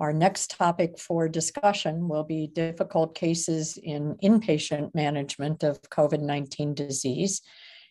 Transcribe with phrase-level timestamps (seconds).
[0.00, 6.72] Our next topic for discussion will be difficult cases in inpatient management of COVID 19
[6.72, 7.42] disease.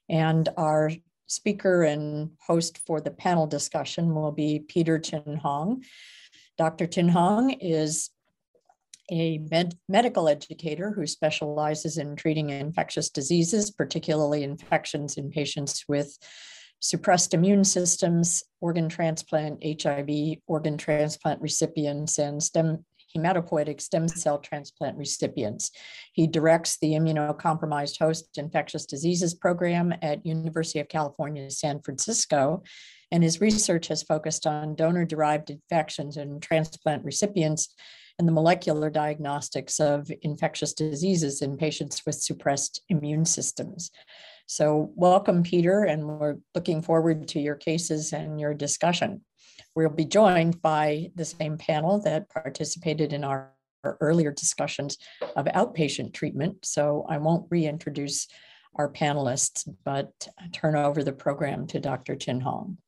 [0.10, 0.92] And our
[1.28, 5.84] speaker and host for the panel discussion will be Peter Chin Hong.
[6.58, 6.88] Dr.
[6.88, 8.10] Chin Hong is
[9.12, 16.18] a med medical educator who specializes in treating infectious diseases, particularly infections in patients with
[16.80, 22.86] suppressed immune systems, organ transplant, HIV, organ transplant recipients, and stem
[23.16, 25.72] hematopoietic stem cell transplant recipients.
[26.14, 32.64] He directs the immunocompromised host infectious diseases program at University of California, San Francisco,
[33.12, 37.74] and his research has focused on donor-derived infections in transplant recipients
[38.20, 43.92] and the molecular diagnostics of infectious diseases in patients with suppressed immune systems.
[44.52, 49.22] So welcome, Peter, and we're looking forward to your cases and your discussion.
[49.76, 53.52] We'll be joined by the same panel that participated in our,
[53.84, 54.98] our earlier discussions
[55.36, 56.66] of outpatient treatment.
[56.66, 58.28] So I won't reintroduce
[58.74, 62.16] our panelists, but turn over the program to Dr.
[62.16, 62.80] Chin Hong.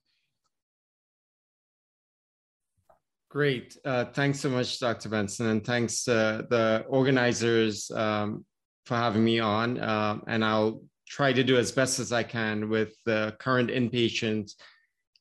[3.30, 3.78] Great.
[3.85, 5.09] Uh, thanks so much, Dr.
[5.09, 8.45] Benson, and thanks uh, the organizers um,
[8.88, 9.80] for having me on.
[9.80, 14.53] Uh, and I'll try to do as best as I can with the current inpatient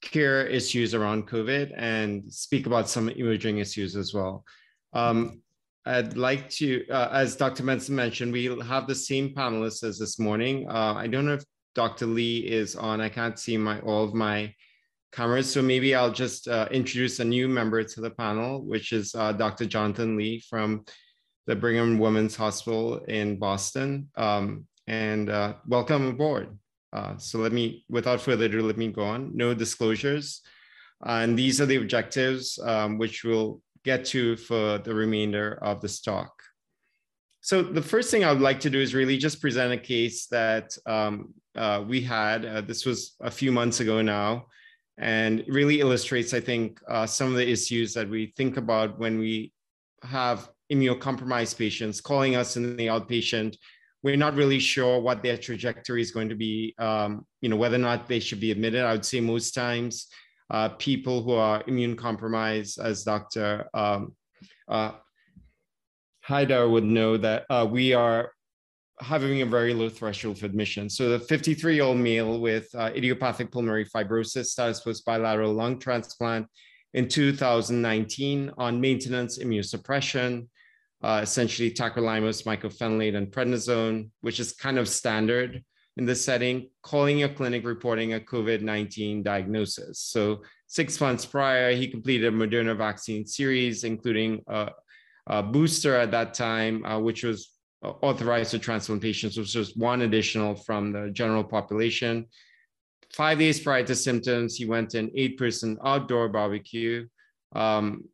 [0.00, 4.44] care issues around COVID and speak about some emerging issues as well.
[4.92, 5.42] Um,
[5.84, 7.64] I'd like to, uh, as Dr.
[7.64, 10.68] Benson mentioned, we'll have the same panelists as this morning.
[10.70, 12.06] Uh, I don't know if Dr.
[12.06, 13.00] Lee is on.
[13.00, 14.54] I can't see my all of my
[15.10, 19.14] cameras, so maybe I'll just uh, introduce a new member to the panel, which is
[19.16, 19.66] uh, Dr.
[19.66, 20.84] Jonathan Lee from
[21.46, 24.08] the Brigham Women's Hospital in Boston.
[24.16, 26.48] Um, and uh, welcome aboard.
[26.92, 29.30] Uh, so let me, without further ado, let me go on.
[29.36, 30.42] No disclosures.
[31.06, 35.80] Uh, and these are the objectives um, which we'll get to for the remainder of
[35.80, 36.32] this talk.
[37.40, 40.26] So the first thing I would like to do is really just present a case
[40.26, 42.44] that um, uh, we had.
[42.44, 44.46] Uh, this was a few months ago now,
[44.98, 49.20] and really illustrates, I think, uh, some of the issues that we think about when
[49.20, 49.52] we
[50.02, 53.56] have immunocompromised patients calling us in the outpatient
[54.02, 57.76] we're not really sure what their trajectory is going to be, um, you know, whether
[57.76, 58.82] or not they should be admitted.
[58.84, 60.06] I would say most times
[60.50, 63.68] uh, people who are immune compromised, as Dr.
[63.74, 64.14] Um,
[64.68, 64.92] uh,
[66.26, 68.32] Haidar would know that uh, we are
[69.00, 70.88] having a very low threshold for admission.
[70.88, 75.78] So the 53 year old male with uh, idiopathic pulmonary fibrosis status post bilateral lung
[75.78, 76.46] transplant
[76.94, 80.48] in 2019 on maintenance immunosuppression,
[81.02, 85.64] uh, essentially tacrolimus, mycophenolate, and prednisone, which is kind of standard
[85.96, 89.98] in this setting, calling your clinic reporting a COVID-19 diagnosis.
[89.98, 94.70] So six months prior, he completed a Moderna vaccine series, including a,
[95.26, 97.50] a booster at that time, uh, which was
[97.82, 102.26] authorized for transplant patients, which was one additional from the general population.
[103.12, 107.08] Five days prior to symptoms, he went to an eight-person outdoor barbecue.
[107.52, 108.04] Um,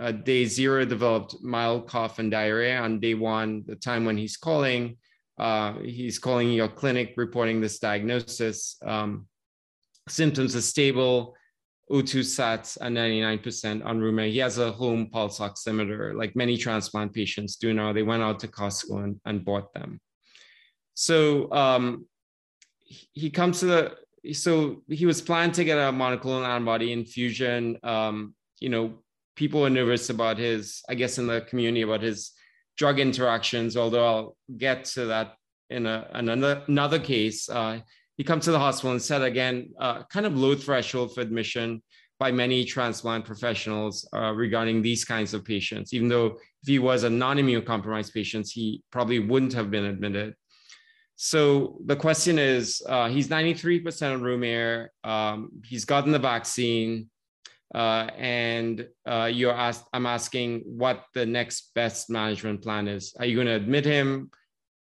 [0.00, 2.80] uh, day zero developed mild cough and diarrhea.
[2.80, 4.96] On day one, the time when he's calling,
[5.38, 8.76] uh, he's calling your clinic reporting this diagnosis.
[8.84, 9.26] Um,
[10.08, 11.34] symptoms are stable,
[11.90, 17.12] O2 sats are 99% on room He has a home pulse oximeter, like many transplant
[17.12, 17.92] patients do now.
[17.92, 20.00] They went out to Costco and, and bought them.
[20.94, 22.06] So um,
[22.84, 27.78] he comes to the, so he was planned to get a monoclonal antibody infusion.
[27.82, 29.02] Um, you know,
[29.40, 32.32] people are nervous about his, I guess, in the community about his
[32.76, 33.74] drug interactions.
[33.74, 35.36] Although I'll get to that
[35.70, 37.48] in, a, another, another case.
[37.48, 37.80] Uh,
[38.18, 41.82] he comes to the hospital and said again, uh, kind of low threshold for admission
[42.18, 45.94] by many transplant professionals uh, regarding these kinds of patients.
[45.94, 50.34] Even though if he was a non-immune compromised patient, he probably wouldn't have been admitted.
[51.16, 54.92] So the question is, uh, he's 93% on room air.
[55.02, 57.08] Um, he's gotten the vaccine
[57.74, 63.14] uh, and uh, you're asked, I'm asking what the next best management plan is.
[63.18, 64.30] Are you going to admit him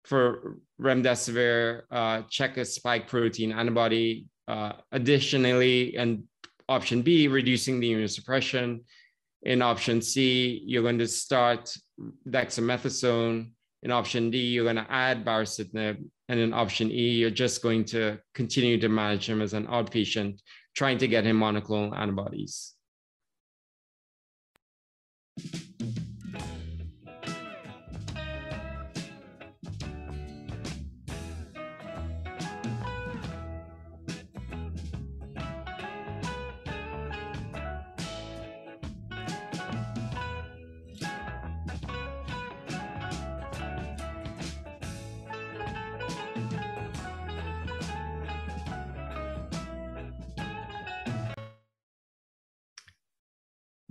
[0.05, 4.27] for remdesivir, uh, check a spike protein antibody?
[4.47, 6.23] Uh, additionally, and
[6.69, 8.79] option B, reducing the immunosuppression.
[9.43, 11.75] In option C, you're going to start
[12.29, 13.51] dexamethasone.
[13.83, 16.03] In option D, you're going to add baricitinib.
[16.29, 20.39] And in option E, you're just going to continue to manage him as an outpatient,
[20.75, 22.76] trying to get him monoclonal antibodies.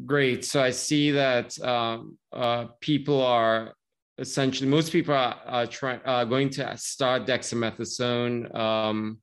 [0.07, 0.45] Great.
[0.45, 3.75] So I see that um, uh, people are
[4.19, 8.55] essentially most people are, are trying uh, going to start dexamethasone.
[8.55, 9.19] Um,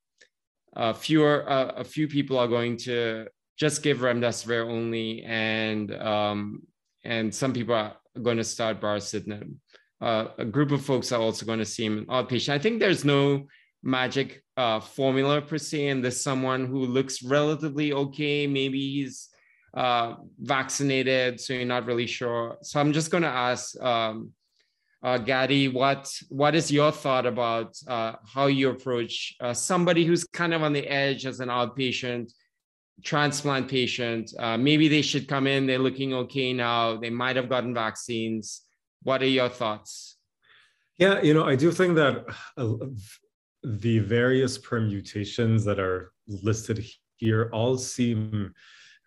[0.75, 3.27] uh, fewer uh, a few people are going to
[3.57, 6.63] just give remdesivir only, and um,
[7.03, 9.53] and some people are going to start baricitinib.
[10.01, 12.49] Uh, a group of folks are also going to see him outpatient.
[12.49, 13.47] I think there's no
[13.83, 18.47] magic uh, formula per se, and there's someone who looks relatively okay.
[18.47, 19.29] Maybe he's
[19.73, 22.57] uh, vaccinated, so you're not really sure.
[22.61, 24.31] So I'm just going to ask um,
[25.03, 25.19] uh,
[25.73, 30.63] what what is your thought about uh, how you approach uh, somebody who's kind of
[30.63, 32.31] on the edge as an outpatient
[33.03, 34.31] transplant patient?
[34.39, 35.67] Uh, maybe they should come in.
[35.67, 36.95] They're looking okay now.
[36.95, 38.61] They might have gotten vaccines.
[39.01, 40.17] What are your thoughts?
[40.97, 42.75] Yeah, you know, I do think that uh,
[43.63, 46.85] the various permutations that are listed
[47.17, 48.53] here all seem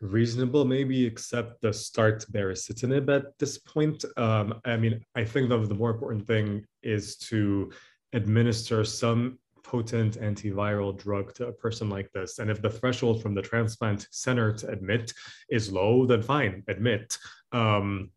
[0.00, 4.04] reasonable, maybe except the start baricitinib at this point.
[4.16, 7.70] Um, I mean, I think the, the more important thing is to
[8.12, 12.38] administer some potent antiviral drug to a person like this.
[12.38, 15.12] And if the threshold from the transplant center to admit
[15.50, 17.18] is low, then fine, admit.
[17.52, 18.10] Um,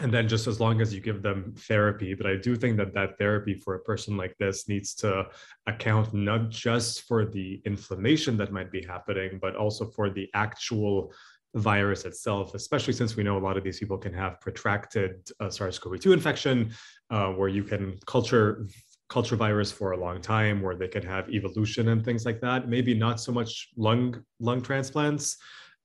[0.00, 2.94] and then just as long as you give them therapy but i do think that
[2.94, 5.24] that therapy for a person like this needs to
[5.66, 11.12] account not just for the inflammation that might be happening but also for the actual
[11.54, 15.48] virus itself especially since we know a lot of these people can have protracted uh,
[15.48, 16.72] sars-cov-2 infection
[17.10, 18.66] uh, where you can culture
[19.08, 22.68] culture virus for a long time where they can have evolution and things like that.
[22.68, 25.36] Maybe not so much lung lung transplants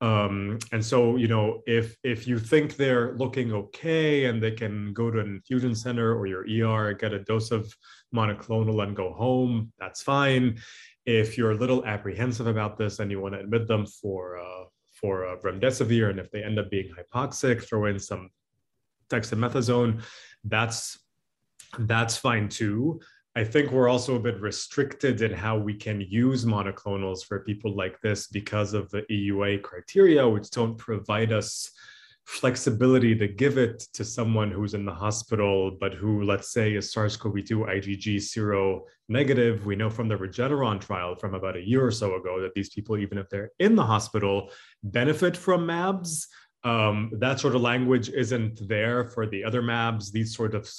[0.01, 4.94] um, and so you know if if you think they're looking okay and they can
[4.94, 7.74] go to an infusion center or your er get a dose of
[8.16, 10.60] monoclonal and go home that's fine.
[11.06, 14.66] If you're a little apprehensive about this and you want to admit them for uh,
[14.94, 18.30] for uh, remdesivir and if they end up being hypoxic throw in some
[19.10, 20.01] dexamethasone
[20.44, 21.00] that's
[21.80, 23.00] that's fine too
[23.35, 27.75] I think we're also a bit restricted in how we can use monoclonals for people
[27.75, 31.69] like this because of the EUA criteria, which don't provide us
[32.25, 36.91] flexibility to give it to someone who's in the hospital, but who, let's say, is
[36.91, 39.65] SARS CoV 2 IgG sero negative.
[39.65, 42.69] We know from the Regeneron trial from about a year or so ago that these
[42.69, 44.51] people, even if they're in the hospital,
[44.83, 46.27] benefit from MABs
[46.63, 50.11] um, that sort of language isn't there for the other MABs.
[50.11, 50.69] These sort of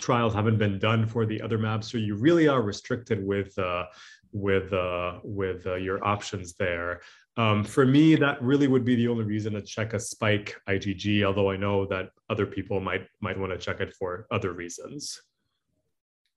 [0.00, 3.86] trials haven't been done for the other MABs, so you really are restricted with uh,
[4.32, 7.00] with uh, with uh, your options there.
[7.36, 11.24] Um, for me, that really would be the only reason to check a spike IgG.
[11.24, 15.20] Although I know that other people might might want to check it for other reasons.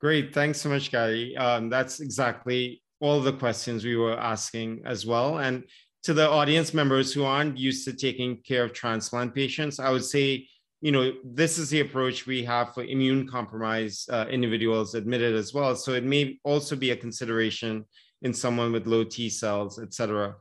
[0.01, 1.37] Great, thanks so much, Gary.
[1.37, 5.63] Um, that's exactly all the questions we were asking as well, and
[6.05, 10.05] to the audience members who aren't used to taking care of transplant patients, I would
[10.05, 10.47] say,
[10.81, 15.51] you know, this is the approach we have for immune compromised uh, individuals admitted as
[15.51, 15.75] well.
[15.75, 17.85] So it may also be a consideration
[18.21, 20.35] in someone with low T cells, et cetera.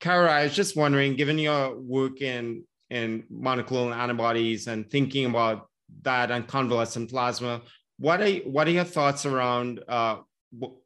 [0.00, 5.68] Kara, I was just wondering, given your work in, in monoclonal antibodies and thinking about
[6.02, 7.60] that and convalescent plasma,
[7.98, 10.16] what are, what are your thoughts around uh,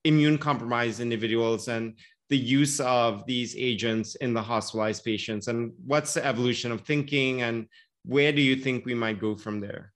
[0.02, 1.94] immune compromised individuals and
[2.28, 5.48] the use of these agents in the hospitalized patients?
[5.48, 7.66] And what's the evolution of thinking and
[8.04, 9.92] where do you think we might go from there?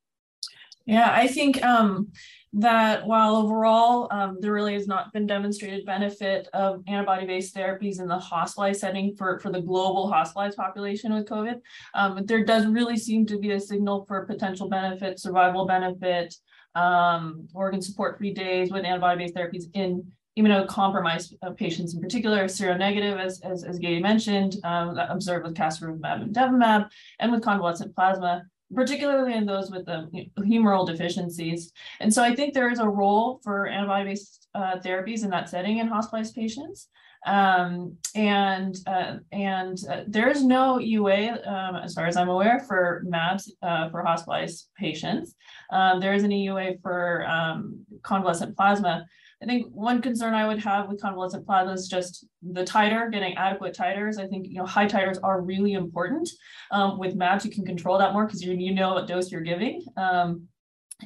[0.87, 2.11] Yeah i think um,
[2.53, 8.09] that while overall um, there really has not been demonstrated benefit of antibody-based therapies in
[8.09, 11.61] the hospitalized setting for, for the global hospitalized population with COVID,
[11.95, 16.35] um, there does really seem to be a signal for potential benefit, survival benefit,
[16.75, 20.05] um, organ support-free days with antibody-based therapies in
[20.39, 26.23] immunocompromised uh, patients in particular, seronegative, as, as, as Gadi mentioned, um, observed with casirivimab
[26.23, 28.45] and imdevimab, and with convalescent plasma,
[28.75, 30.09] particularly in those with the
[30.39, 31.73] humoral deficiencies.
[31.99, 35.79] And so I think there is a role for antibody-based uh, therapies in that setting
[35.79, 36.89] in hospitalized patients.
[37.27, 42.61] Um, and uh, and uh, there is no EUA, um, as far as I'm aware,
[42.61, 45.35] for MABs uh, for hospitalized patients.
[45.71, 49.07] Um, there is an EUA for um, convalescent plasma,
[49.43, 53.35] I think one concern I would have with convalescent plasma is just the titer, getting
[53.37, 54.19] adequate titers.
[54.19, 56.29] I think you know high titers are really important.
[56.71, 59.41] Um, with MABs, you can control that more because you you know what dose you're
[59.41, 59.83] giving.
[59.97, 60.49] Um,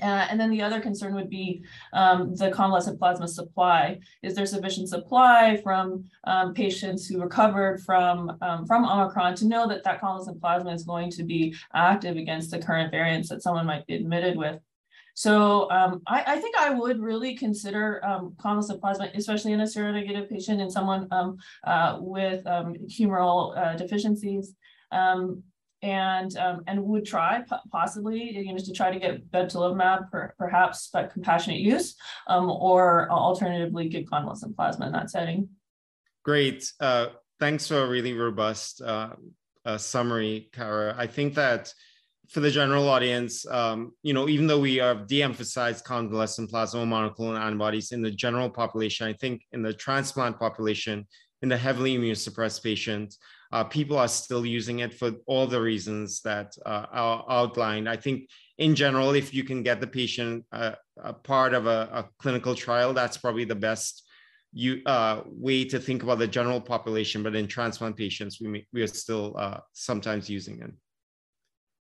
[0.03, 1.63] uh, and then the other concern would be
[1.93, 4.01] um, the convalescent plasma supply.
[4.23, 9.69] Is there sufficient supply from um, patients who recovered from um, from Omicron to know
[9.69, 13.67] that that convalescent plasma is going to be active against the current variants that someone
[13.67, 14.61] might be admitted with?
[15.15, 19.65] So um, I, I, think I would really consider um, convalescent plasma, especially in a
[19.65, 24.55] seronegative patient and someone um, uh, with um, humoral uh, deficiencies.
[24.91, 25.45] Um,
[25.83, 30.89] and um, and would try possibly you know to try to get bebtelovimab per, perhaps
[30.91, 31.95] but compassionate use
[32.27, 35.47] or alternatively give convalescent plasma in that setting.
[36.25, 36.73] Great.
[36.81, 39.11] Uh, thanks for a really robust uh,
[39.67, 40.95] uh, summary, Kara.
[40.97, 41.73] I think that
[42.29, 47.39] for the general audience, um, you know, even though we have de-emphasized convalescent plasma monoclonal
[47.39, 51.07] antibodies in the general population, I think in the transplant population,
[51.43, 53.19] in the heavily immunosuppressed patients,
[53.53, 57.89] uh, people are still using it for all the reasons that uh, are outlined.
[57.89, 58.29] I think
[58.59, 62.55] in general, if you can get the patient uh, a part of a, a, clinical
[62.55, 64.05] trial, that's probably the best
[64.53, 67.23] you, uh, way to think about the general population.
[67.23, 70.71] But in transplant patients, we, may, we are still uh, sometimes using it.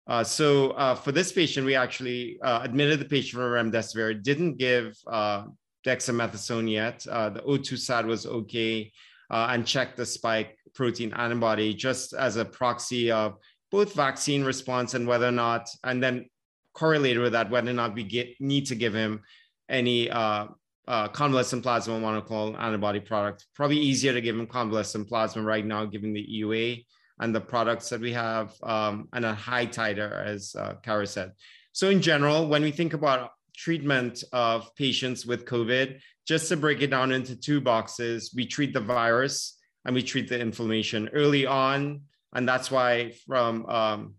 [0.09, 4.57] Uh, so uh, for this patient, we actually uh, admitted the patient for remdesivir, didn't
[4.57, 5.45] give uh,
[5.87, 7.07] dexamethasone yet.
[7.11, 8.91] Uh, the O2 SAT was okay
[9.31, 13.37] and checked the spike protein antibody just as a proxy of
[13.71, 16.25] both vaccine response and whether or not, and then
[16.73, 19.21] correlated with that, whether or not we get, need to give him
[19.69, 23.45] any convalescent plasma monoclonal antibody product.
[23.55, 26.87] Probably easier to give him convalescent plasma right now, given the EUA
[27.21, 31.33] and the products that we have um, and a high titer, as uh, Kara said.
[31.73, 36.83] So in general, when we think about treatment of patients with COVID, just to break
[36.83, 41.47] it down into two boxes, we treat the virus and we treat the inflammation early
[41.47, 42.03] on.
[42.35, 44.15] And that's why from um,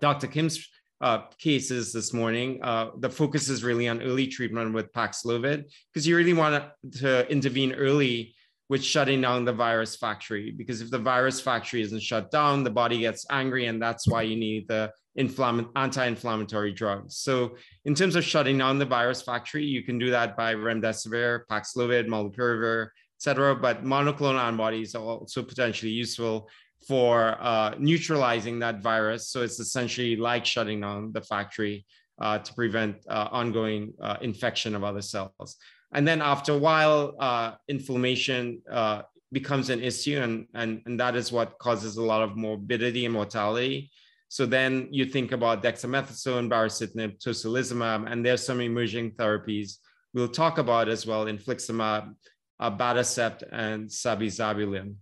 [0.00, 0.26] Dr.
[0.26, 0.68] Kim's
[1.00, 6.06] uh, cases this morning, uh, the focus is really on early treatment with Paxlovid, because
[6.06, 6.64] you really want
[6.98, 8.34] to intervene early
[8.72, 12.70] with shutting down the virus factory because if the virus factory isn't shut down the
[12.70, 17.18] body gets angry and that's why you need the anti-inflammatory drugs.
[17.18, 21.40] So in terms of shutting down the virus factory you can do that by remdesivir
[21.50, 22.88] paxlovid molnupiravir
[23.18, 26.48] etc but monoclonal antibodies are also potentially useful
[26.88, 29.28] for uh, neutralizing that virus.
[29.28, 31.84] So it's essentially like shutting down the factory
[32.18, 35.58] uh, to prevent uh, ongoing uh, infection of other cells
[35.92, 41.16] and then after a while, uh, inflammation uh, becomes an issue, and, and, and that
[41.16, 43.90] is what causes a lot of morbidity and mortality.
[44.28, 49.76] So then you think about dexamethasone, baricitinib, tocilizumab, and there's some emerging therapies
[50.14, 52.14] we'll talk about as well, infliximab,
[52.60, 54.94] abatacept, and sabizabulin.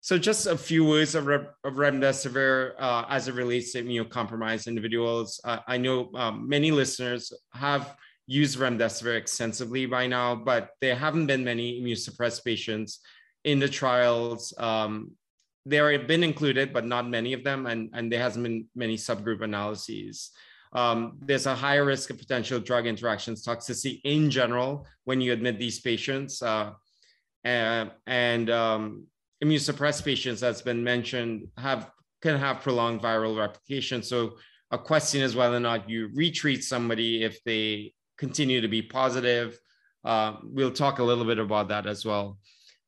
[0.00, 5.40] So just a few words of, of remdesivir uh, as it relates to immunocompromised individuals.
[5.44, 11.26] Uh, I know um, many listeners have use remdesivir extensively by now, but there haven't
[11.26, 13.00] been many immunosuppressed patients
[13.44, 14.54] in the trials.
[14.58, 15.12] Um,
[15.66, 18.96] there have been included, but not many of them, and, and there hasn't been many
[18.96, 20.30] subgroup analyses.
[20.72, 25.58] Um, there's a higher risk of potential drug interactions toxicity in general when you admit
[25.58, 26.42] these patients.
[26.42, 26.72] Uh,
[27.44, 29.06] and, and um,
[29.42, 31.90] immunosuppressed patients, that's been mentioned, have
[32.22, 34.02] can have prolonged viral replication.
[34.02, 34.38] So
[34.70, 39.58] a question is whether or not you retreat somebody if they continue to be positive.
[40.04, 42.38] Uh, we'll talk a little bit about that as well.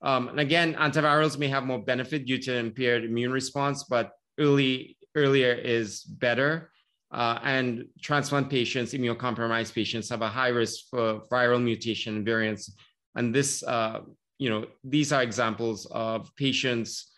[0.02, 4.96] Um, and again, antivirals may have more benefit due to impaired immune response, but early
[5.14, 6.70] earlier is better.
[7.10, 12.74] Uh, and transplant patients, immunocompromised patients, have a high risk for viral mutation variants.
[13.14, 14.00] And this, uh,
[14.38, 17.12] you know, these are examples of patients.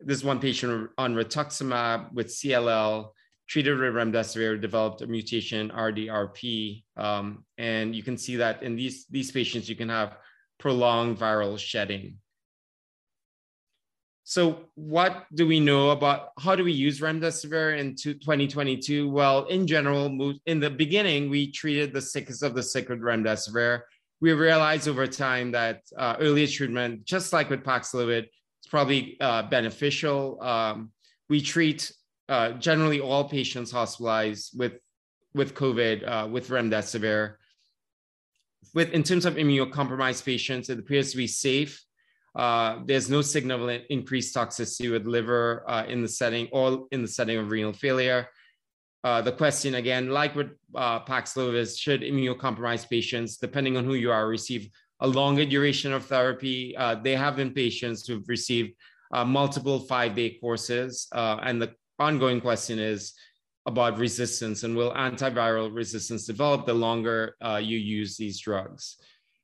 [0.00, 3.10] This one patient on rituximab with CLL
[3.48, 6.84] treated with remdesivir developed a mutation RDRP.
[6.96, 10.16] Um, and you can see that in these, these patients, you can have
[10.58, 12.18] prolonged viral shedding.
[14.26, 19.10] So what do we know about how do we use remdesivir in 2022?
[19.10, 23.82] Well, in general, in the beginning, we treated the sickest of the sick with remdesivir.
[24.22, 29.42] We realized over time that uh, earlier treatment, just like with Paxlovid, is probably uh,
[29.42, 30.42] beneficial.
[30.42, 30.92] Um,
[31.28, 31.92] we treat
[32.28, 34.74] uh, generally all patients hospitalized with
[35.34, 37.34] with COVID uh, with remdesivir.
[38.74, 41.84] With in terms of immunocompromised patients, it appears to be safe.
[42.34, 47.08] Uh, there's no significant increased toxicity with liver uh, in the setting or in the
[47.08, 48.28] setting of renal failure.
[49.04, 54.10] Uh, the question again, like with uh, Paxlovid, should immunocompromised patients, depending on who you
[54.10, 54.68] are, receive
[55.00, 56.74] a longer duration of therapy?
[57.02, 58.72] They have been patients who've received
[59.26, 63.14] multiple five-day courses, and the ongoing question is
[63.66, 68.96] about resistance and will antiviral resistance develop the longer uh, you use these drugs.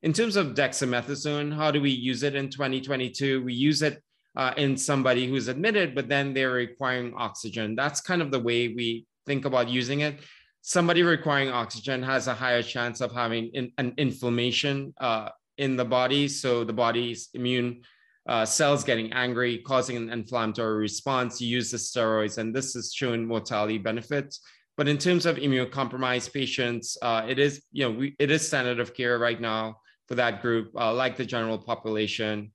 [0.03, 3.43] In terms of dexamethasone, how do we use it in 2022?
[3.43, 4.01] We use it
[4.35, 7.75] uh, in somebody who's admitted, but then they're requiring oxygen.
[7.75, 10.21] That's kind of the way we think about using it.
[10.61, 15.85] Somebody requiring oxygen has a higher chance of having in, an inflammation uh, in the
[15.85, 16.27] body.
[16.27, 17.81] So the body's immune
[18.27, 21.41] uh, cells getting angry, causing an inflammatory response.
[21.41, 24.41] You use the steroids, and this has shown mortality benefits.
[24.77, 28.79] But in terms of immunocompromised patients, uh, it is you know we, it is standard
[28.79, 32.51] of care right now for that group, uh, like the general population.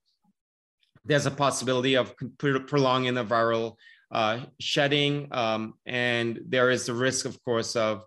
[1.04, 3.76] There's a possibility of prolonging the viral
[4.10, 8.04] uh, shedding, um, and there is the risk, of course, of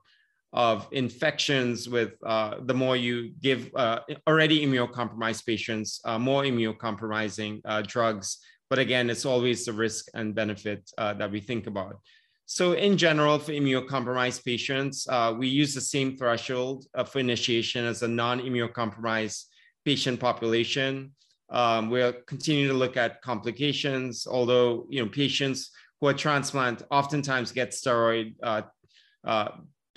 [0.54, 7.62] of infections with uh, the more you give uh, already immunocompromised patients uh, more immunocompromising
[7.66, 8.40] uh, drugs.
[8.70, 12.00] But again, it's always the risk and benefit uh, that we think about.
[12.46, 18.02] So in general, for immunocompromised patients, uh, we use the same threshold for initiation as
[18.02, 19.46] a non-immunocompromised
[19.86, 21.12] patient population.
[21.52, 27.52] Um, we'll continue to look at complications, although you know patients who are transplant oftentimes
[27.52, 28.34] get steroid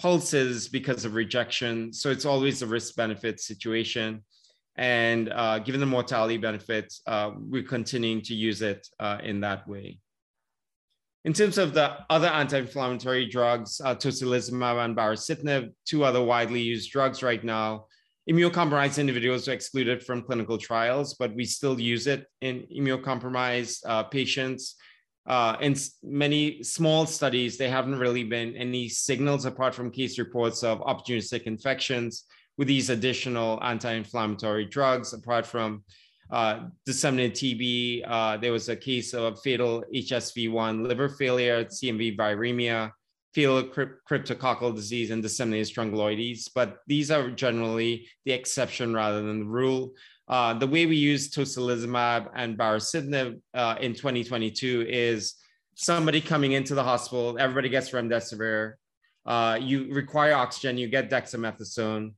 [0.02, 1.92] pulses because of rejection.
[1.92, 4.24] So it's always a risk benefit situation.
[4.74, 9.68] And uh, given the mortality benefits, uh, we're continuing to use it uh, in that
[9.68, 10.00] way.
[11.24, 16.90] In terms of the other anti-inflammatory drugs, uh, tocilizumab and baricitinib, two other widely used
[16.90, 17.86] drugs right now.
[18.28, 24.02] Immunocompromised individuals are excluded from clinical trials, but we still use it in immunocompromised uh,
[24.02, 24.74] patients
[25.26, 30.64] uh, in many small studies, there haven't really been any signals apart from case reports
[30.64, 32.24] of opportunistic infections
[32.58, 35.12] with these additional anti-inflammatory drugs.
[35.12, 35.84] Apart from
[36.30, 42.90] uh, disseminated TB, uh, there was a case of fatal HSV-1 liver failure, CMV viremia,
[43.32, 46.50] fatal cryptococcal disease, and disseminated strongyloides.
[46.54, 49.92] But these are generally the exception rather than the rule.
[50.28, 55.34] Uh, the way we use tocilizumab and baricitinib uh, in 2022 is
[55.74, 58.74] somebody coming into the hospital, everybody gets remdesivir,
[59.26, 62.12] uh, you require oxygen, you get dexamethasone.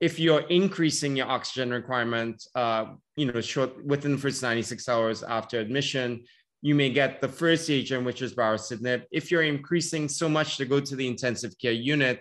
[0.00, 5.22] If you're increasing your oxygen requirement, uh, you know, short within the first 96 hours
[5.22, 6.24] after admission,
[6.62, 9.04] you may get the first agent, which is baricitinib.
[9.10, 12.20] If you're increasing so much to go to the intensive care unit,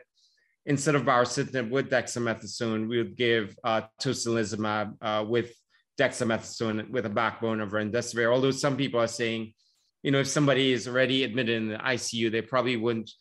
[0.65, 5.53] instead of baricitinib with dexamethasone, we would give uh, tocilizumab uh, with
[5.99, 8.33] dexamethasone with a backbone of remdesivir.
[8.33, 9.53] Although some people are saying,
[10.03, 13.11] you know, if somebody is already admitted in the ICU, they probably wouldn't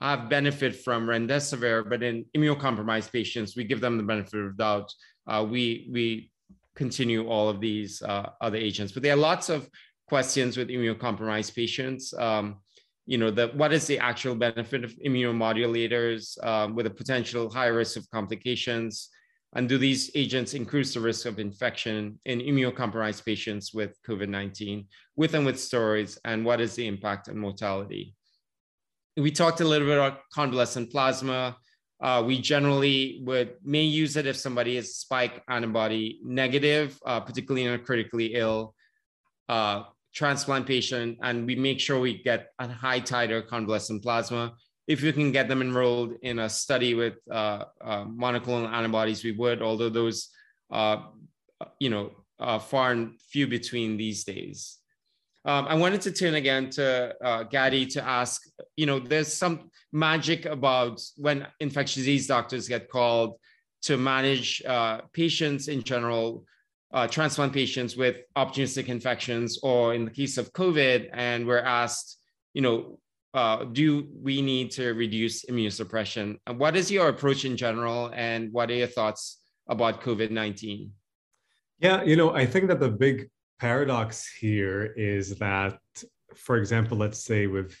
[0.00, 1.88] have benefit from remdesivir.
[1.88, 4.92] But in immunocompromised patients, we give them the benefit of doubt.
[5.26, 6.30] Uh, we we
[6.76, 9.68] continue all of these uh, other agents, but there are lots of
[10.06, 12.14] questions with immunocompromised patients.
[12.14, 12.60] Um,
[13.10, 17.66] you know, the, what is the actual benefit of immunomodulators um, with a potential high
[17.66, 19.08] risk of complications?
[19.56, 25.34] And do these agents increase the risk of infection in immunocompromised patients with COVID-19 with
[25.34, 26.18] and with steroids?
[26.24, 28.14] And what is the impact on mortality?
[29.16, 31.56] We talked a little bit about convalescent plasma.
[32.00, 37.66] Uh, we generally would may use it if somebody is spike antibody negative, uh, particularly
[37.66, 38.72] in a critically ill
[39.48, 39.82] uh,
[40.14, 44.54] transplant patient and we make sure we get a high titer convalescent plasma.
[44.86, 49.32] If we can get them enrolled in a study with uh, uh, monoclonal antibodies, we
[49.32, 50.28] would, although those,
[50.70, 51.04] uh,
[51.78, 52.10] you know,
[52.58, 54.80] far and few between these days.
[55.44, 58.42] Um, I wanted to turn again to uh, Gadi to ask,
[58.76, 63.36] you know, there's some magic about when infectious disease doctors get called
[63.82, 66.44] to manage uh, patients in general
[66.92, 72.18] uh, transplant patients with opportunistic infections, or in the case of COVID, and we're asked,
[72.52, 72.98] you know,
[73.32, 76.36] uh, do we need to reduce immune immunosuppression?
[76.56, 80.90] What is your approach in general, and what are your thoughts about COVID 19?
[81.78, 85.78] Yeah, you know, I think that the big paradox here is that,
[86.34, 87.76] for example, let's say with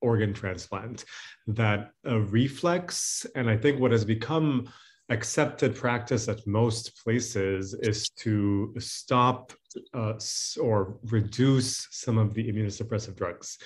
[0.00, 1.04] organ transplant,
[1.46, 4.68] that a reflex, and I think what has become
[5.12, 9.52] accepted practice at most places is to stop
[9.94, 10.14] uh,
[10.60, 13.58] or reduce some of the immunosuppressive drugs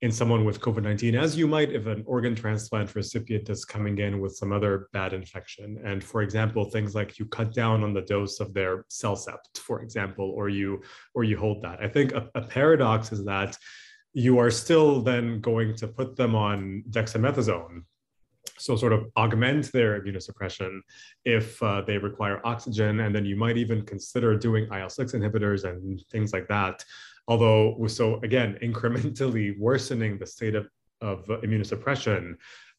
[0.00, 3.98] in someone with COVID 19, as you might if an organ transplant recipient is coming
[3.98, 5.78] in with some other bad infection.
[5.84, 9.82] And for example, things like you cut down on the dose of their CellCept, for
[9.82, 10.82] example, or you
[11.14, 11.80] or you hold that.
[11.80, 13.56] I think a, a paradox is that
[14.12, 17.82] you are still then going to put them on dexamethasone
[18.58, 20.80] so sort of augment their immunosuppression
[21.24, 23.00] if uh, they require oxygen.
[23.00, 26.84] And then you might even consider doing il-6 inhibitors and things like that.
[27.26, 30.68] Although so again incrementally worsening the state of,
[31.00, 32.34] of immunosuppression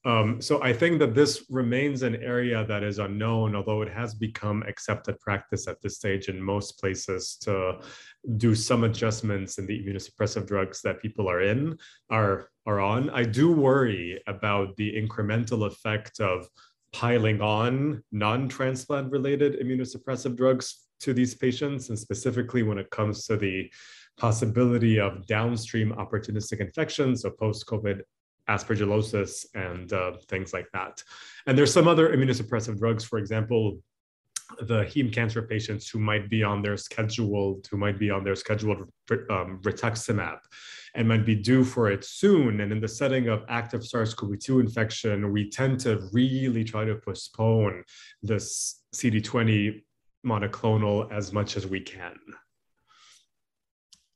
[0.06, 4.14] um, so I think that this remains an area that is unknown, although it has
[4.14, 7.80] become accepted practice at this stage in most places to
[8.38, 11.78] do some adjustments in the immunosuppressive drugs that people are in
[12.12, 13.10] are are on.
[13.10, 16.48] I do worry about the incremental effect of
[16.94, 23.38] piling on non-transplant related immunosuppressive drugs to these patients, and specifically when it comes to
[23.38, 23.72] the
[24.18, 28.02] possibility of downstream opportunistic infections, so post-COVID
[28.50, 31.02] aspergillosis and uh, things like that.
[31.48, 33.80] And there's some other immunosuppressive drugs, for example,
[34.62, 38.36] the heme cancer patients who might be on their scheduled, who might be on their
[38.36, 38.78] scheduled
[39.30, 40.38] um, rituximab
[40.94, 42.62] and might be due for it soon.
[42.62, 47.84] And in the setting of active SARS-CoV-2 infection, we tend to really try to postpone
[48.22, 49.82] this CD20
[50.26, 52.16] monoclonal as much as we can.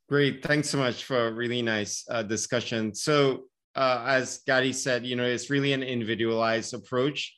[0.08, 2.96] Great, thanks so much for a really nice uh, discussion.
[2.96, 7.36] So uh, as Gadi said, you know, it's really an individualized approach.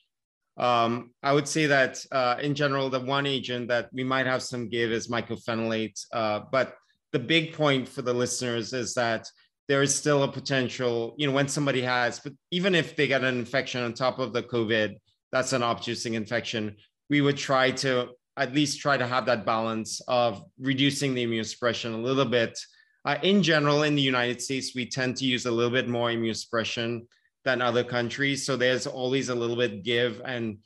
[0.56, 4.42] Um, I would say that uh, in general, the one agent that we might have
[4.42, 5.98] some give is mycophenolate.
[6.12, 6.74] Uh, but
[7.12, 9.26] the big point for the listeners is that
[9.68, 13.24] there is still a potential, you know, when somebody has, but even if they get
[13.24, 14.96] an infection on top of the COVID,
[15.30, 16.76] that's an opportunistic infection,
[17.08, 21.44] we would try to at least try to have that balance of reducing the immune
[21.44, 22.58] suppression a little bit.
[23.04, 26.10] Uh, in general, in the United States, we tend to use a little bit more
[26.10, 27.06] immune suppression
[27.44, 28.46] than other countries.
[28.46, 30.58] So there's always a little bit give and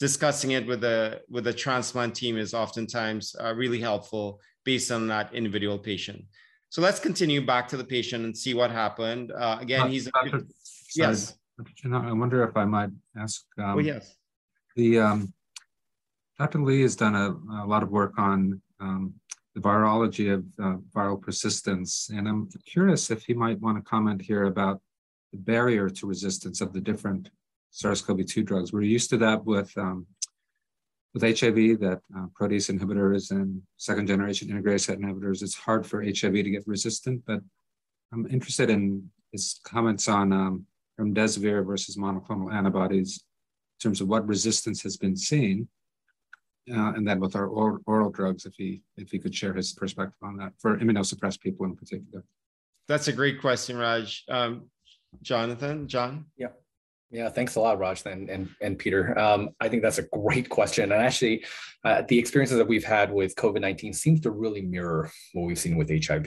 [0.00, 5.06] discussing it with the with the transplant team is oftentimes uh, really helpful based on
[5.08, 6.24] that individual patient.
[6.70, 9.30] So let's continue back to the patient and see what happened.
[9.30, 10.46] Uh, again, he's Dr.
[10.96, 11.36] yes.
[11.58, 11.94] Dr.
[11.94, 13.44] I wonder if I might ask.
[13.58, 14.16] Um, oh yes.
[14.74, 15.34] The um,
[16.38, 16.62] Dr.
[16.62, 19.14] Lee has done a, a lot of work on um,
[19.54, 24.22] the virology of uh, viral persistence, and I'm curious if he might want to comment
[24.22, 24.80] here about
[25.32, 27.30] the barrier to resistance of the different
[27.70, 28.72] SARS-CoV-2 drugs.
[28.72, 30.06] We're used to that with um,
[31.14, 35.42] with HIV, that uh, protease inhibitors and second generation integrase inhibitors.
[35.42, 37.40] It's hard for HIV to get resistant, but
[38.12, 40.66] I'm interested in his comments on um,
[40.98, 45.68] remdesivir versus monoclonal antibodies in terms of what resistance has been seen.
[46.70, 49.72] Uh, and then with our oral, oral, drugs, if he if he could share his
[49.72, 52.24] perspective on that for immunosuppressed people in particular.
[52.86, 54.24] That's a great question, Raj.
[54.28, 54.70] Um,
[55.22, 56.26] Jonathan, John?
[56.36, 56.48] Yeah.
[57.10, 59.18] Yeah, thanks a lot, Raj and and, and Peter.
[59.18, 61.44] Um, I think that's a great question, and actually,
[61.84, 65.58] uh, the experiences that we've had with COVID nineteen seems to really mirror what we've
[65.58, 66.26] seen with HIV,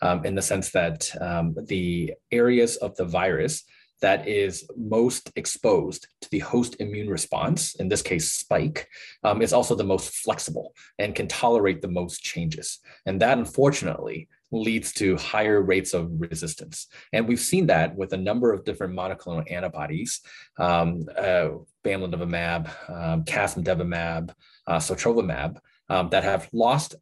[0.00, 3.64] um, in the sense that um, the areas of the virus
[4.02, 8.88] that is most exposed to the host immune response, in this case, spike,
[9.24, 12.80] um, is also the most flexible and can tolerate the most changes.
[13.06, 16.88] And that, unfortunately, leads to higher rates of resistance.
[17.12, 20.20] And we've seen that with a number of different monoclonal antibodies,
[20.58, 21.48] um, uh,
[21.84, 23.24] bamlanivimab, um,
[24.66, 26.96] uh, sotrovimab, um, that have lost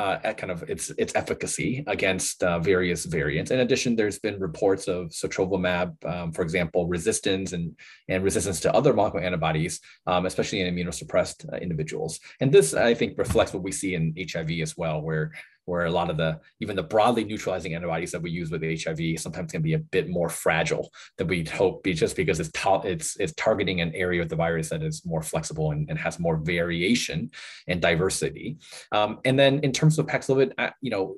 [0.00, 3.50] uh, at kind of its its efficacy against uh, various variants.
[3.50, 7.76] In addition, there's been reports of sotrovimab, um, for example, resistance and
[8.08, 9.74] and resistance to other monoclonal antibodies,
[10.06, 12.18] um, especially in immunosuppressed uh, individuals.
[12.40, 15.32] And this, I think, reflects what we see in HIV as well, where
[15.70, 19.20] where a lot of the even the broadly neutralizing antibodies that we use with HIV
[19.20, 23.16] sometimes can be a bit more fragile than we'd hope, just because it's ta- it's
[23.20, 26.36] it's targeting an area of the virus that is more flexible and, and has more
[26.36, 27.30] variation
[27.68, 28.58] and diversity.
[28.90, 31.14] Um, and then in terms of Paxlovid, uh, you know,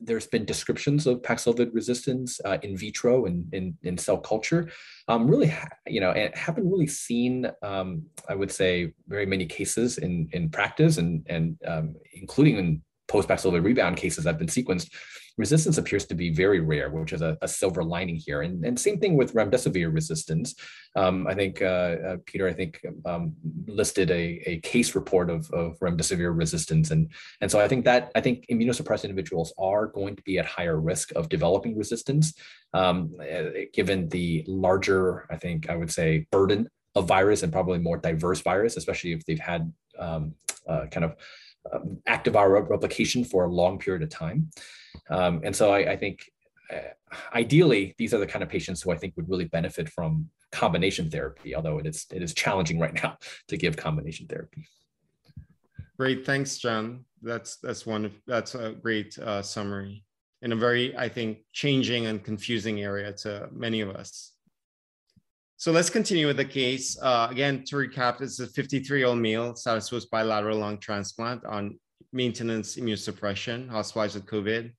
[0.00, 4.68] there's been descriptions of Paxlovid resistance uh, in vitro and in, in, cell culture.
[5.06, 5.54] Um, really,
[5.86, 10.48] you know, and haven't really seen, um, I would say, very many cases in in
[10.48, 14.88] practice and and um, including in post-Paxlovid rebound cases that have been sequenced,
[15.38, 18.40] resistance appears to be very rare, which is a, a silver lining here.
[18.46, 20.48] And, and same thing with remdesivir resistance.
[21.02, 22.72] Um, I think, uh, uh, Peter, I think
[23.10, 23.24] um,
[23.80, 26.90] listed a, a case report of, of remdesivir resistance.
[26.90, 27.02] And,
[27.40, 30.78] and so I think that, I think immunosuppressed individuals are going to be at higher
[30.92, 32.34] risk of developing resistance,
[32.80, 32.96] um,
[33.26, 37.96] eh, given the larger, I think I would say, burden of virus and probably more
[37.96, 39.62] diverse virus, especially if they've had
[39.98, 40.34] um,
[40.68, 41.16] uh, kind of
[41.72, 44.50] um, active viral replication for a long period of time.
[45.10, 46.30] Um, and so I, I think
[46.72, 46.78] uh,
[47.34, 51.10] ideally, these are the kind of patients who I think would really benefit from combination
[51.10, 54.66] therapy, although it is, it is challenging right now to give combination therapy.
[55.98, 57.04] Great, thanks, John.
[57.22, 58.10] That's that's one.
[58.26, 60.02] That's a great uh, summary
[60.40, 64.31] in a very, I think, changing and confusing area to many of us.
[65.62, 66.98] So let's continue with the case.
[67.00, 71.78] Uh, again, to recap, is a 53-year-old male status was bilateral lung transplant on
[72.12, 74.72] maintenance immunosuppression, hospitalized with COVID.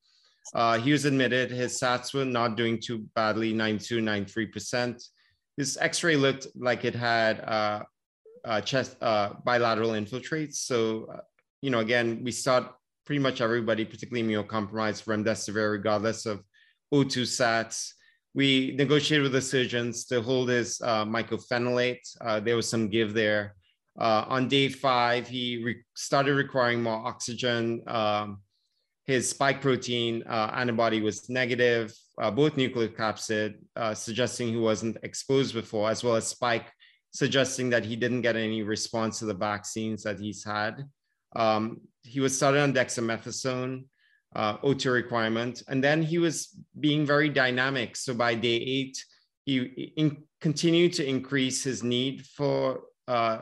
[0.53, 1.51] Uh, he was admitted.
[1.51, 5.01] His SATs were not doing too badly, 92, 93%.
[5.55, 7.83] His X-ray looked like it had uh,
[8.43, 10.55] uh chest uh, bilateral infiltrates.
[10.55, 11.21] So, uh,
[11.61, 12.65] you know, again, we start
[13.05, 16.43] pretty much everybody, particularly immunocompromised, remdesivir, regardless of
[16.93, 17.93] O2 SATs
[18.33, 22.01] we negotiated with the surgeons to hold his uh, mycophenolate.
[22.21, 23.55] Uh, there was some give there.
[23.99, 27.83] Uh, on day five, he re started requiring more oxygen.
[27.87, 28.39] Um,
[29.05, 35.53] his spike protein uh, antibody was negative, uh, both nucleocapsid, uh, suggesting he wasn't exposed
[35.53, 36.71] before, as well as spike,
[37.11, 40.85] suggesting that he didn't get any response to the vaccines that he's had.
[41.35, 43.83] Um, he was started on dexamethasone,
[44.35, 47.95] uh, O2 requirement, and then he was being very dynamic.
[47.95, 49.03] So by day eight,
[49.45, 53.41] he in, continued to increase his need for uh,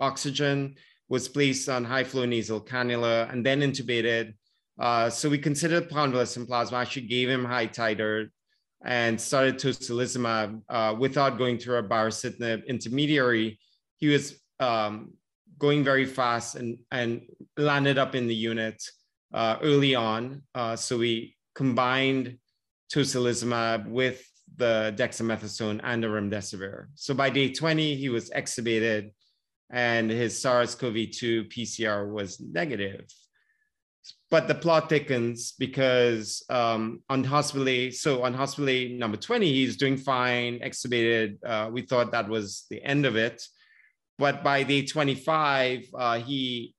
[0.00, 0.76] oxygen,
[1.08, 4.34] was placed on high flow nasal cannula, and then intubated.
[4.78, 8.28] Uh, so we considered convalescent plasma, actually gave him high titer
[8.84, 13.58] and started tocilizumab uh, without going through a baricitinib intermediary.
[13.98, 15.14] He was um,
[15.58, 17.22] going very fast and, and
[17.56, 18.82] landed up in the unit
[19.34, 20.42] uh, early on.
[20.54, 22.38] Uh, so we combined
[22.92, 24.24] tocilizumab with
[24.56, 26.86] the dexamethasone and the remdesivir.
[26.94, 29.10] So by day 20, he was extubated
[29.70, 33.06] and his SARS-CoV-2 PCR was negative.
[34.30, 39.96] But the plot thickens because um, on hospital so on hospital number 20, he's doing
[39.96, 41.38] fine, extubated.
[41.44, 43.42] Uh, we thought that was the end of it.
[44.18, 46.73] But by day 25, uh, he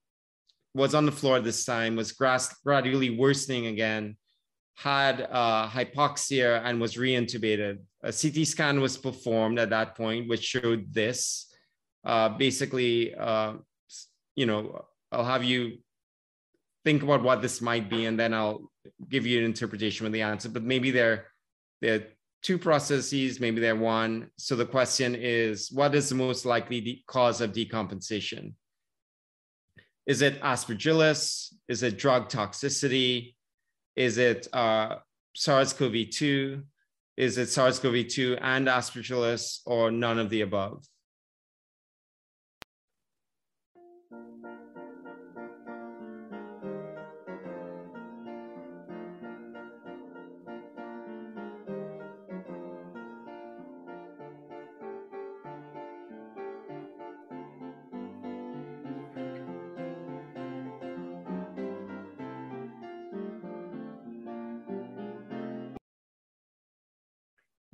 [0.76, 4.18] was on the floor this time, was gradually worsening again,
[4.76, 7.80] had uh, hypoxia and was reintubated.
[8.04, 11.48] A CT scan was performed at that point, which showed this.
[12.04, 13.54] Uh, basically, uh,
[14.36, 15.78] you know, I'll have you
[16.84, 18.70] think about what this might be, and then I'll
[19.10, 20.50] give you an interpretation with the answer.
[20.50, 21.28] But maybe there,
[21.82, 22.04] there are
[22.44, 24.30] two processes, maybe they're one.
[24.38, 28.54] So the question is, what is the most likely cause of decompensation?
[30.06, 31.54] Is it aspergillus?
[31.68, 33.36] Is it drug toxicity?
[33.96, 34.98] Is it uh,
[35.36, 36.64] SARS-CoV-2?
[37.18, 40.86] Is it SARS-CoV-2 and aspergillus or none of the above?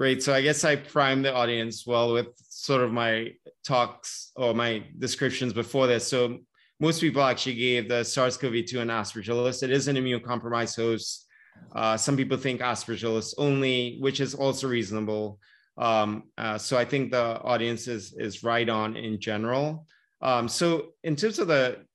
[0.02, 0.24] Great.
[0.24, 3.34] So I guess I primed the audience well with sort of my
[3.64, 6.08] talks or my descriptions before this.
[6.08, 6.40] So
[6.80, 9.62] most people actually gave the SARS-CoV-2 and Aspergillus.
[9.62, 11.28] It is an immunocompromised host.
[11.76, 15.38] Uh, some people think Aspergillus only, which is also reasonable.
[15.78, 19.86] Um, uh, so I think the audience is, is right on in general.
[20.24, 21.86] Um, so in terms of the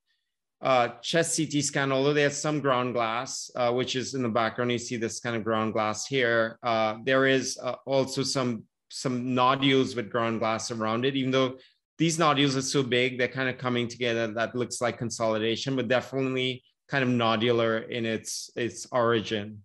[0.63, 4.73] uh, chest CT scan, although there's some ground glass, uh, which is in the background,
[4.73, 6.59] you see this kind of ground glass here.
[6.63, 11.57] Uh, there is uh, also some some nodules with ground glass around it, even though
[11.99, 14.29] these nodules are so big, they're kind of coming together.
[14.29, 19.63] That looks like consolidation, but definitely kind of nodular in its its origin.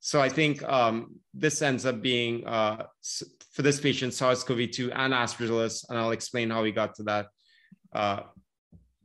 [0.00, 2.86] So I think um, this ends up being uh,
[3.52, 7.26] for this patient SARS-CoV-2 and Aspergillus, and I'll explain how we got to that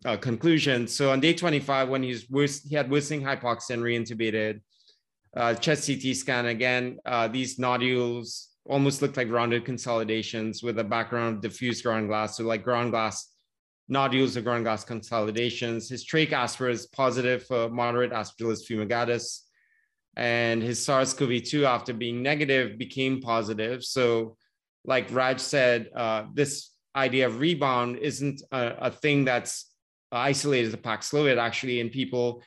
[0.08, 0.88] uh, conclusion.
[0.88, 2.24] So on day 25, when he's
[2.64, 4.62] he had worsening hypoxia and reintubated,
[5.36, 10.84] uh, chest CT scan again, uh, these nodules almost looked like rounded consolidations with a
[10.84, 12.38] background of diffuse ground glass.
[12.38, 13.34] So like ground glass
[13.90, 15.90] nodules or ground glass consolidations.
[15.90, 19.42] His trach aspir is positive for moderate aspergillus fumigatus.
[20.16, 23.84] And his SARS-CoV-2 after being negative became positive.
[23.84, 24.36] So
[24.84, 29.67] like Raj said, uh, this idea of rebound isn't a, a thing that's
[30.12, 32.44] isolated to Paxlovid actually in people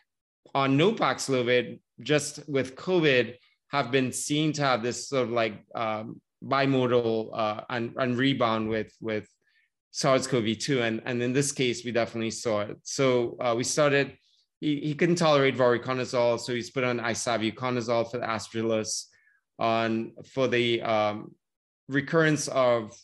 [0.54, 3.36] on no Paxlovid just with COVID
[3.68, 8.68] have been seen to have this sort of like um, bimodal uh, and, and rebound
[8.68, 9.28] with with
[9.92, 12.76] SARS-CoV-2 and and in this case we definitely saw it.
[12.82, 14.16] So uh, we started.
[14.60, 19.06] He, he couldn't tolerate voriconazole, so he's put on isavuconazole for the aspergillus.
[19.58, 21.34] On for the um,
[21.88, 22.94] recurrence of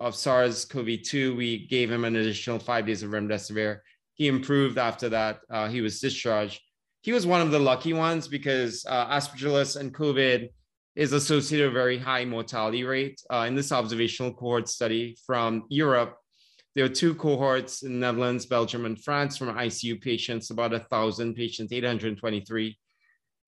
[0.00, 3.78] of SARS-CoV-2, we gave him an additional five days of remdesivir
[4.22, 5.40] he improved after that.
[5.50, 6.60] Uh, he was discharged.
[7.00, 10.48] He was one of the lucky ones because uh, Aspergillus and COVID
[10.94, 13.20] is associated with a very high mortality rate.
[13.28, 16.18] Uh, in this observational cohort study from Europe,
[16.76, 21.34] there are two cohorts in Netherlands, Belgium, and France from ICU patients, about a thousand
[21.34, 22.78] patients, 823.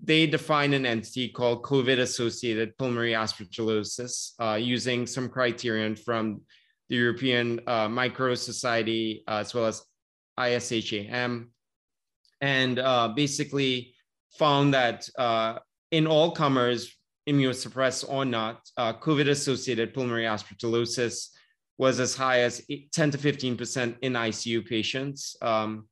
[0.01, 6.41] They define an entity called COVID-associated pulmonary aspergillosis uh, using some criterion from
[6.89, 9.85] the European uh, Micro Society, uh, as well as
[10.39, 11.49] ISHAM,
[12.41, 13.95] and uh, basically
[14.39, 15.59] found that uh,
[15.91, 16.95] in all comers,
[17.29, 21.29] immunosuppressed or not, uh, COVID-associated pulmonary aspergillosis
[21.79, 25.37] was as high as 10 to 15% in ICU patients.
[25.43, 25.89] Um,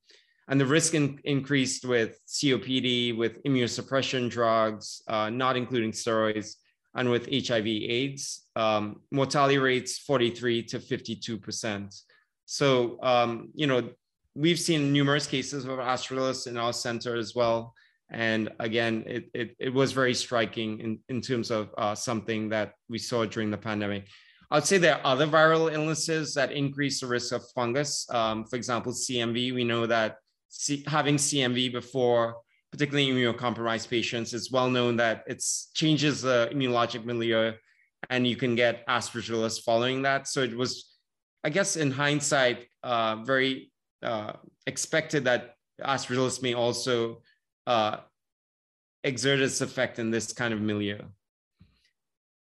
[0.49, 6.57] and the risk in, increased with COPD, with immunosuppression drugs, uh, not including steroids,
[6.95, 8.43] and with HIV AIDS.
[8.55, 12.03] Um, mortality rates 43 to 52%.
[12.45, 13.91] So, um, you know,
[14.35, 17.75] we've seen numerous cases of aspergillosis in our center as well.
[18.11, 22.75] And again, it, it, it was very striking in, in terms of uh, something that
[22.89, 24.07] we saw during the pandemic.
[24.51, 28.07] I'd say there are other viral illnesses that increase the risk of fungus.
[28.11, 30.17] Um, for example, CMV, we know that
[30.49, 32.37] C having CMV before,
[32.71, 35.43] particularly immunocompromised patients, it's well known that it
[35.73, 37.53] changes the immunologic milieu
[38.11, 40.29] and you can get aspergillus following that.
[40.29, 40.99] So it was,
[41.45, 43.72] I guess in hindsight, uh, very
[44.03, 44.33] uh,
[44.67, 47.23] expected that aspergillus may also
[47.67, 47.99] uh,
[49.05, 50.99] exert its effect in this kind of milieu.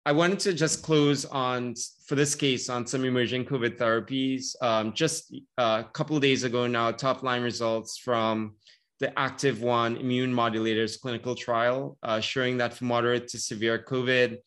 [0.05, 1.75] I wanted to just close on,
[2.07, 4.55] for this case, on some emerging COVID therapies.
[4.61, 8.55] Um, just uh, a couple of days ago now, top line results from
[8.99, 14.37] the Active One immune modulators clinical trial, uh, showing that for moderate to severe COVID,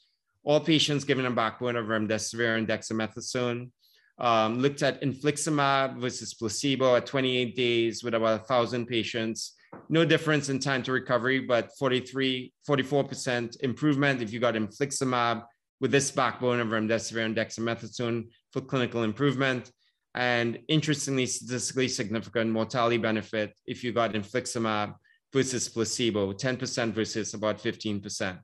[0.43, 3.71] all patients given a backbone of remdesivir and dexamethasone
[4.19, 9.55] um, looked at infliximab versus placebo at 28 days with about 1,000 patients
[9.89, 15.45] no difference in time to recovery, but 43, 44% improvement if you got infliximab
[15.81, 19.71] with this backbone of remdesivir and dexamethasone for clinical improvement.
[20.15, 24.95] And interestingly, statistically significant mortality benefit if you got infliximab
[25.33, 28.39] versus placebo, 10% versus about 15%.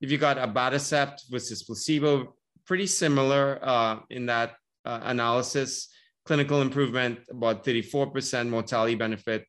[0.00, 5.88] If you got abatacept versus placebo, pretty similar uh, in that uh, analysis.
[6.24, 9.44] Clinical improvement, about 34% mortality benefit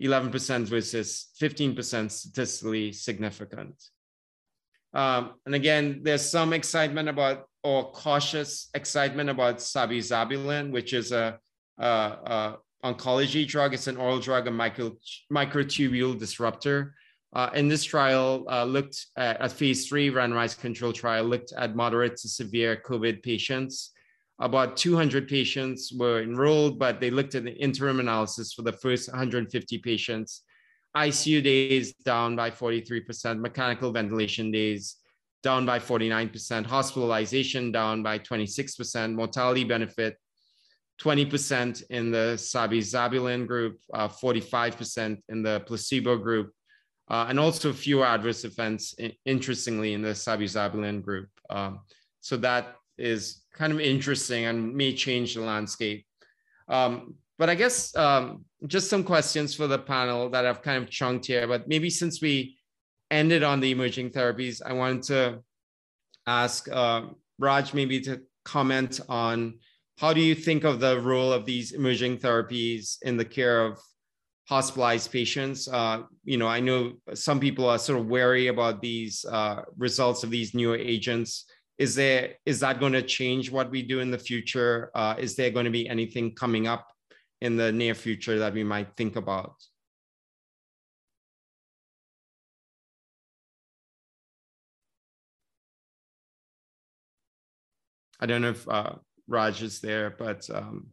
[0.00, 3.74] 11% versus 15% statistically significant.
[4.94, 11.38] Um, and again, there's some excitement about, or cautious excitement about sabizabulin, which is a,
[11.78, 13.74] a, a oncology drug.
[13.74, 14.96] It's an oral drug, a micro,
[15.32, 16.94] microtubule disruptor.
[17.34, 21.74] Uh, in this trial, uh, looked at a phase three randomized control trial, looked at
[21.74, 23.92] moderate to severe COVID patients
[24.38, 29.10] about 200 patients were enrolled, but they looked at the interim analysis for the first
[29.10, 30.42] 150 patients.
[30.96, 34.96] ICU days down by 43%, mechanical ventilation days
[35.42, 40.16] down by 49%, hospitalization down by 26%, mortality benefit
[41.02, 46.52] 20% in the sabizabulin group, uh, 45% in the placebo group,
[47.10, 51.28] uh, and also fewer adverse events, interestingly, in the sabizabulin group.
[51.50, 51.80] Um,
[52.20, 56.06] so that is kind of interesting and may change the landscape.
[56.68, 60.90] Um, but I guess um, just some questions for the panel that I've kind of
[60.90, 61.46] chunked here.
[61.46, 62.56] But maybe since we
[63.10, 65.40] ended on the emerging therapies, I wanted to
[66.26, 67.02] ask uh,
[67.38, 69.58] Raj maybe to comment on
[69.98, 73.78] how do you think of the role of these emerging therapies in the care of
[74.48, 75.68] hospitalized patients?
[75.68, 80.24] Uh, you know, I know some people are sort of wary about these uh, results
[80.24, 81.46] of these newer agents
[81.82, 84.92] is there is that going to change what we do in the future?
[84.94, 86.86] Uh, is there going to be anything coming up
[87.40, 89.54] in the near future that we might think about?
[98.20, 98.92] I don't know if uh,
[99.26, 100.86] raj is there but um,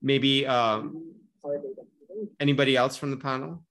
[0.00, 1.12] maybe um,
[2.38, 3.65] anybody else from the panel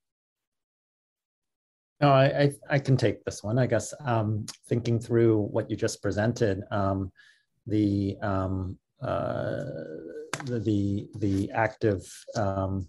[2.01, 3.57] no, I, I, I, can take this one.
[3.57, 7.11] I guess um, thinking through what you just presented, um,
[7.67, 9.63] the, um, uh,
[10.45, 12.05] the, the active
[12.35, 12.87] um,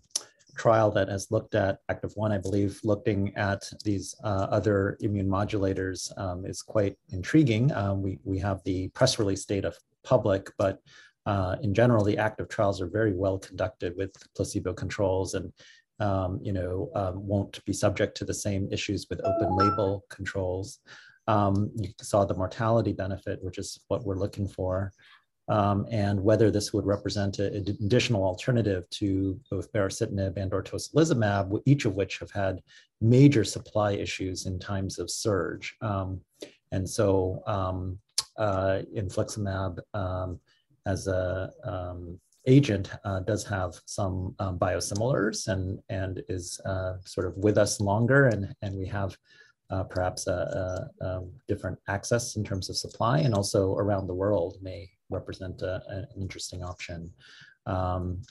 [0.56, 5.28] trial that has looked at active one, I believe, looking at these uh, other immune
[5.28, 7.72] modulators um, is quite intriguing.
[7.72, 10.80] Um, we we have the press release data public, but
[11.26, 15.52] uh, in general, the active trials are very well conducted with placebo controls and
[16.00, 20.80] um, you know, um, won't be subject to the same issues with open label controls.
[21.28, 24.92] Um, you saw the mortality benefit, which is what we're looking for,
[25.48, 31.60] um, and whether this would represent an additional alternative to both baricitinib and or tocilizumab,
[31.66, 32.60] each of which have had
[33.00, 35.74] major supply issues in times of surge.
[35.80, 36.20] Um,
[36.72, 37.98] and so um,
[38.38, 39.78] uh, infliximab
[40.86, 41.50] as a
[42.46, 47.80] agent uh, does have some um, biosimilars and, and is uh, sort of with us
[47.80, 49.16] longer and, and we have
[49.70, 54.14] uh, perhaps a, a, a, different access in terms of supply and also around the
[54.14, 57.10] world may represent a, an interesting option.
[57.66, 58.22] Um,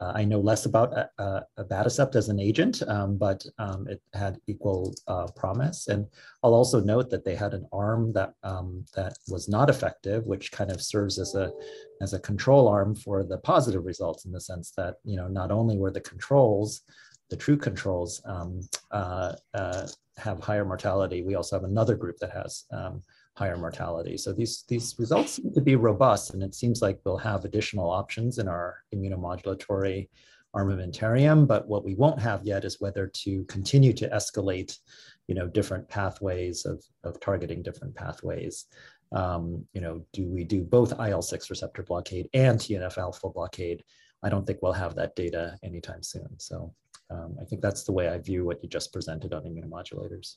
[0.00, 4.02] uh, I know less about uh, uh, abatacept as an agent, um, but um, it
[4.12, 5.88] had equal uh, promise.
[5.88, 6.06] And
[6.42, 10.52] I'll also note that they had an arm that um, that was not effective, which
[10.52, 11.52] kind of serves as a
[12.00, 15.50] as a control arm for the positive results in the sense that you know not
[15.50, 16.82] only were the controls,
[17.30, 19.86] the true controls um, uh, uh,
[20.16, 23.02] have higher mortality, we also have another group that has um,
[23.36, 24.16] higher mortality.
[24.16, 27.90] So these, these results seem to be robust, and it seems like we'll have additional
[27.90, 30.08] options in our immunomodulatory
[30.54, 31.46] armamentarium.
[31.46, 34.78] But what we won't have yet is whether to continue to escalate,
[35.26, 38.66] you know, different pathways of, of targeting different pathways.
[39.12, 43.82] Um, you know, do we do both IL-6 receptor blockade and TNF alpha blockade?
[44.22, 46.28] I don't think we'll have that data anytime soon.
[46.38, 46.72] So
[47.10, 50.36] um, I think that's the way I view what you just presented on immunomodulators.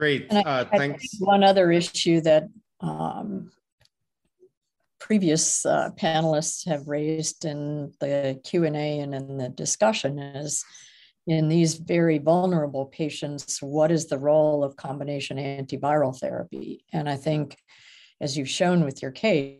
[0.00, 1.16] Great, uh, thanks.
[1.18, 2.48] one other issue that
[2.80, 3.50] um,
[4.98, 10.64] previous uh, panelists have raised in the Q&A and in the discussion is
[11.26, 16.82] in these very vulnerable patients, what is the role of combination antiviral therapy?
[16.94, 17.58] And I think,
[18.22, 19.59] as you've shown with your case,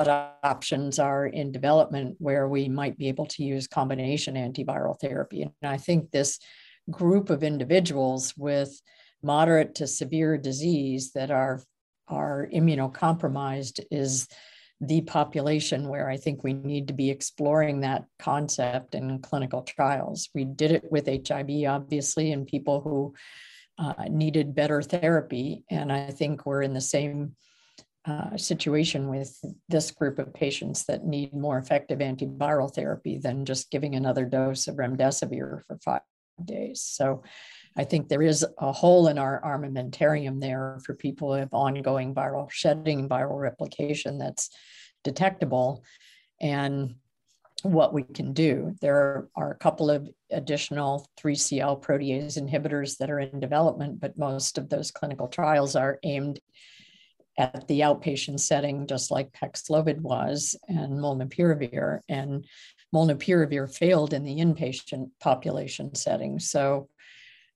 [0.00, 5.42] what options are in development where we might be able to use combination antiviral therapy.
[5.42, 6.38] And I think this
[6.90, 8.80] group of individuals with
[9.22, 11.62] moderate to severe disease that are,
[12.08, 14.26] are immunocompromised is
[14.80, 20.30] the population where I think we need to be exploring that concept in clinical trials.
[20.34, 23.14] We did it with HIV, obviously, in people who
[23.78, 25.64] uh, needed better therapy.
[25.70, 27.36] And I think we're in the same
[28.06, 29.38] uh, situation with
[29.68, 34.68] this group of patients that need more effective antiviral therapy than just giving another dose
[34.68, 36.00] of remdesivir for five
[36.42, 36.82] days.
[36.82, 37.22] So
[37.76, 42.14] I think there is a hole in our armamentarium there for people who have ongoing
[42.14, 44.50] viral shedding, viral replication that's
[45.04, 45.84] detectable.
[46.40, 46.94] And
[47.62, 48.74] what we can do.
[48.80, 54.58] There are a couple of additional 3CL protease inhibitors that are in development, but most
[54.58, 56.40] of those clinical trials are aimed
[57.38, 62.00] at the outpatient setting, just like Paxlovid was and molnupiravir.
[62.08, 62.46] And
[62.94, 66.38] molnupiravir failed in the inpatient population setting.
[66.38, 66.88] So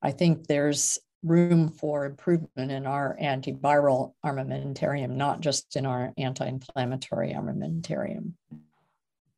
[0.03, 7.33] I think there's room for improvement in our antiviral armamentarium, not just in our anti-inflammatory
[7.33, 8.33] armamentarium.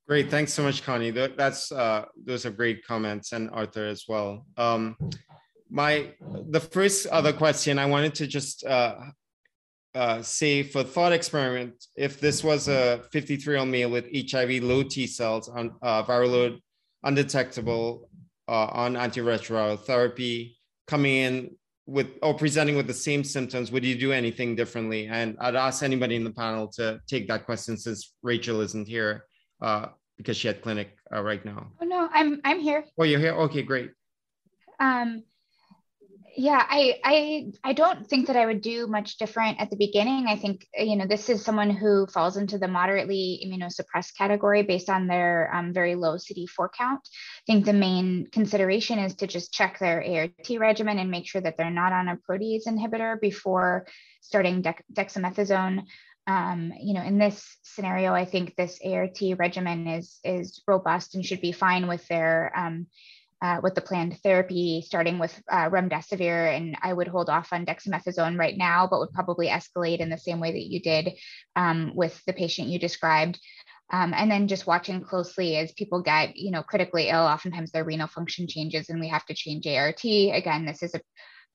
[0.09, 1.11] Great, thanks so much, Connie.
[1.11, 4.47] That's uh, those are great comments, and Arthur as well.
[4.57, 4.97] Um,
[5.68, 6.12] my
[6.51, 8.95] the first other question I wanted to just uh,
[9.97, 14.62] uh, say for thought experiment, if this was a 53 year old male with HIV
[14.62, 16.61] low T cells on uh, viral load
[17.03, 18.09] undetectable
[18.47, 23.97] uh, on antiretroviral therapy, coming in with or presenting with the same symptoms, would you
[23.97, 25.07] do anything differently?
[25.07, 29.24] And I'd ask anybody in the panel to take that question since Rachel isn't here
[29.62, 29.86] uh,
[30.18, 31.68] because she had clinic uh, right now.
[31.80, 32.84] Oh no, I'm I'm here.
[32.99, 33.34] Oh, you're here.
[33.34, 33.92] Okay, great.
[34.78, 35.24] Um,
[36.37, 40.26] yeah i i i don't think that i would do much different at the beginning.
[40.26, 44.91] I think you know this is someone who falls into the moderately immunosuppressed category based
[44.91, 47.01] on their um, very low cd4 count.
[47.05, 51.41] I think the main consideration is to just check their art regimen and make sure
[51.41, 53.87] that they're not on a protease inhibitor before
[54.20, 54.62] starting
[54.93, 55.84] dexamethasone.
[56.28, 61.24] Um, you know, in this scenario, I think this ART regimen is is robust and
[61.24, 62.89] should be fine with their um,
[63.43, 67.66] uh, with the planned therapy, starting with uh, remdesivir, and I would hold off on
[67.66, 71.12] dexamethasone right now, but would probably escalate in the same way that you did
[71.55, 73.39] um, with the patient you described.
[73.93, 77.84] Um, and then just watching closely as people get, you know, critically ill, oftentimes their
[77.84, 80.03] renal function changes and we have to change ART.
[80.05, 81.01] Again, this is a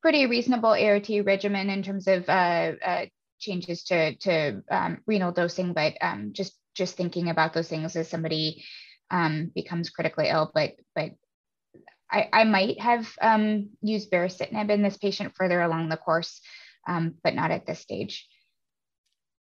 [0.01, 3.05] pretty reasonable ART regimen in terms of uh, uh,
[3.39, 8.07] changes to, to um, renal dosing, but um, just just thinking about those things as
[8.07, 8.63] somebody
[9.09, 11.11] um, becomes critically ill, but but
[12.11, 16.41] I, I might have um, used baricitinib in this patient further along the course,
[16.87, 18.27] um, but not at this stage.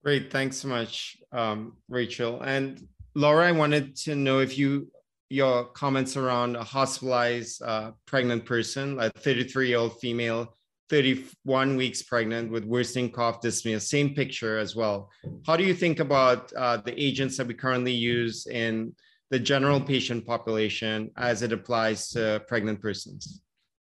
[0.04, 2.40] Great, thanks so much, um, Rachel.
[2.42, 4.88] And Laura, I wanted to know if you
[5.30, 10.56] your comments around a hospitalized uh, pregnant person, a 33-year-old female,
[10.88, 15.10] 31 weeks pregnant with worsening cough dyspnea, same picture as well.
[15.46, 18.94] How do you think about uh, the agents that we currently use in
[19.31, 23.43] the general patient population as it applies to pregnant persons?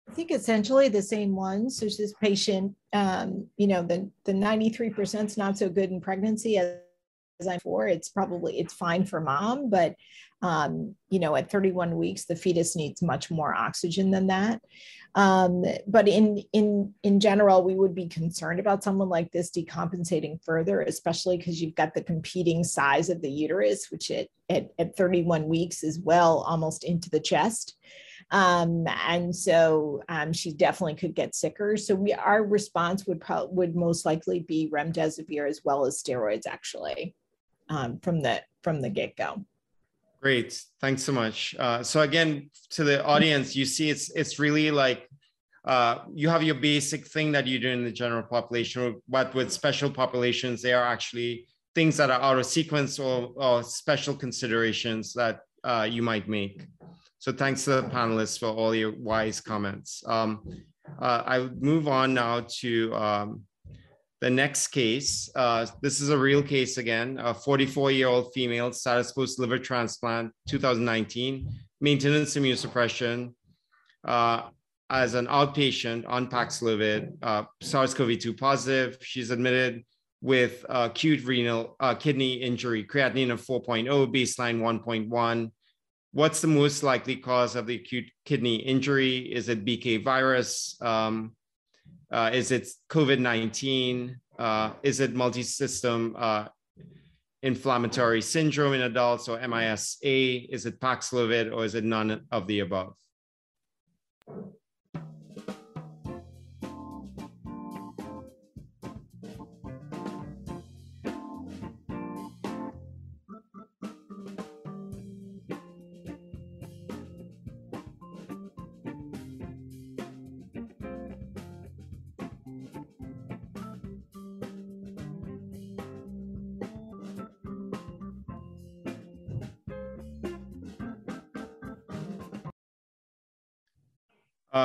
[0.09, 1.79] I think essentially the same ones.
[1.79, 6.59] There's this patient, um, you know, the, the 93% is not so good in pregnancy
[6.59, 6.77] as
[7.47, 9.95] I'm for, it's probably, it's fine for mom, but
[10.43, 14.61] um, you know, at 31 weeks, the fetus needs much more oxygen than that.
[15.15, 20.43] Um, but in in in general, we would be concerned about someone like this decompensating
[20.43, 24.97] further, especially because you've got the competing size of the uterus, which at, at, at
[24.97, 27.77] 31 weeks is well almost into the chest.
[28.31, 31.77] Um, and so um, she definitely could get sicker.
[31.77, 36.47] So we our response would probably would most likely be remdesivir as well as steroids
[36.49, 37.15] actually
[37.73, 39.45] um, from the from the get go.
[40.21, 41.57] Great, thanks so much.
[41.59, 45.09] Uh, so again, to the audience, you see it's it's really like
[45.65, 49.53] uh, you have your basic thing that you do in the general population, but with
[49.53, 55.13] special populations, they are actually things that are out of sequence or, or special considerations
[55.15, 56.67] that uh, you might make.
[57.19, 60.03] So thanks to the panelists for all your wise comments.
[60.07, 60.43] Um,
[61.01, 63.43] uh, I move on now to um,
[64.23, 69.41] the next case, uh, this is a real case again, a 44-year-old female status post
[69.41, 71.51] liver transplant, 2019,
[71.81, 73.35] maintenance immunosuppression
[74.05, 74.43] uh,
[74.91, 78.97] as an outpatient on Paxlovid, uh, SARS-CoV-2 positive.
[79.01, 79.83] She's admitted
[80.21, 85.51] with acute renal uh, kidney injury, creatinine of 4.0, baseline 1.1.
[86.13, 89.19] What's the most likely cause of the acute kidney injury?
[89.35, 90.77] Is it BK virus?
[90.81, 91.35] Um,
[92.13, 94.17] uh, is it COVID-19?
[94.39, 96.47] Uh, is it multi-system uh,
[97.43, 100.53] inflammatory syndrome in adults or MISA?
[100.53, 102.95] Is it Paxlovid or is it none of the above?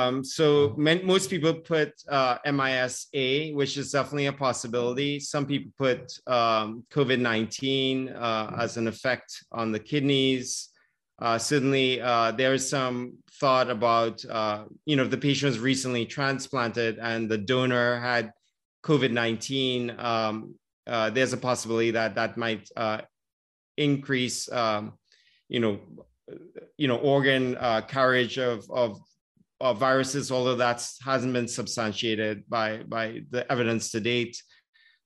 [0.08, 5.20] Um, so most people put uh, MISA, which is definitely a possibility.
[5.20, 10.70] Some people put um, COVID-19 uh, as an effect on the kidneys.
[11.20, 15.58] Uh, certainly, uh, there is some thought about, uh, you know, if the patient was
[15.58, 18.32] recently transplanted and the donor had
[18.84, 20.54] COVID-19, um,
[20.86, 22.70] uh, there's a possibility that that might
[23.76, 24.94] increase, um,
[25.48, 25.80] you know,
[26.76, 27.56] you know, organ
[27.88, 29.00] carriage of, of
[29.60, 34.40] uh, viruses, although that hasn't been substantiated by, by the evidence to date.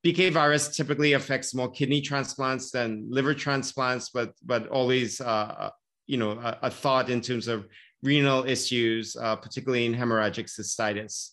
[0.05, 5.71] BK virus typically affects more kidney transplants than liver transplants, but but always uh, uh,
[6.07, 7.69] you know a, a, thought in terms of
[8.03, 11.31] renal issues, uh, particularly in hemorrhagic cystitis.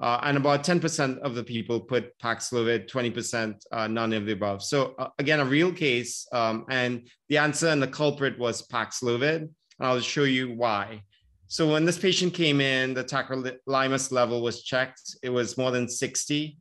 [0.00, 4.62] Uh, and about 10% of the people put Paxlovid, 20% uh, none of the above.
[4.62, 9.40] So again, a real case, um, and the answer and the culprit was Paxlovid.
[9.40, 11.02] And I'll show you why.
[11.50, 15.16] So when this patient came in, the tacrolimus level was checked.
[15.20, 16.56] It was more than 60.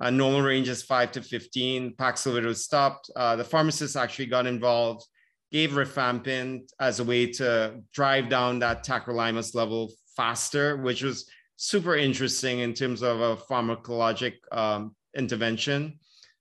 [0.00, 1.94] Uh, normal range is 5 to 15.
[1.96, 3.10] Paxlovid was stopped.
[3.14, 5.04] Uh, the pharmacist actually got involved,
[5.52, 11.94] gave rifampin as a way to drive down that tacrolimus level faster, which was super
[11.94, 15.98] interesting in terms of a pharmacologic um, intervention.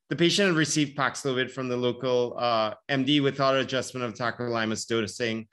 [0.10, 5.50] The patient received Paxlovid from the local uh, MD without adjustment of tacrolimus dosing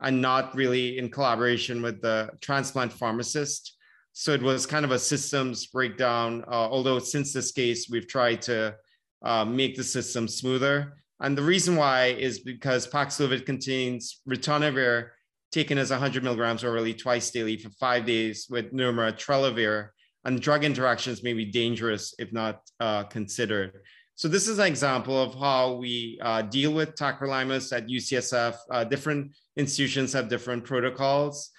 [0.00, 3.76] and not really in collaboration with the transplant pharmacist.
[4.12, 8.42] So it was kind of a systems breakdown, uh, although since this case, we've tried
[8.42, 8.76] to
[9.22, 10.98] uh, make the system smoother.
[11.20, 15.10] And the reason why is because Paxlovid contains ritonavir
[15.50, 19.88] taken as 100 milligrams orally twice daily for five days with nirmatrelvir,
[20.24, 23.72] and drug interactions may be dangerous if not uh, considered.
[24.18, 28.56] So this is an example of how we uh, deal with tacrolimus at UCSF.
[28.68, 31.52] Uh, different institutions have different protocols,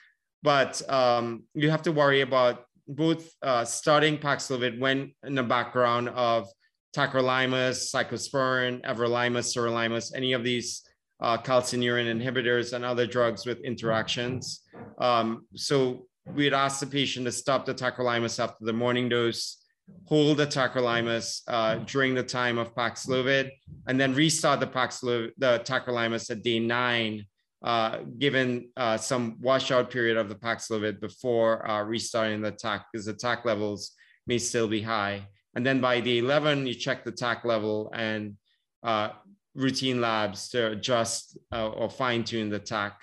[0.43, 6.09] but um, you have to worry about both uh, starting Paxlovid when in the background
[6.09, 6.49] of
[6.93, 10.81] tacrolimus, cyclosporin, everolimus, sirolimus, any of these
[11.21, 14.63] uh, calcineurin inhibitors and other drugs with interactions.
[14.97, 19.63] Um, so we'd ask the patient to stop the tacrolimus after the morning dose,
[20.05, 23.51] hold the tacrolimus uh, during the time of Paxlovid,
[23.87, 27.25] and then restart the Paxlovid, the tacrolimus at day nine,
[27.61, 33.05] uh, given uh, some washout period of the Paxlovid before uh, restarting the TAC, because
[33.05, 33.91] the TAC levels
[34.25, 35.27] may still be high.
[35.55, 38.37] And then by day 11, you check the TAC level and
[38.83, 39.09] uh,
[39.55, 42.99] routine labs to adjust uh, or fine tune the TAC.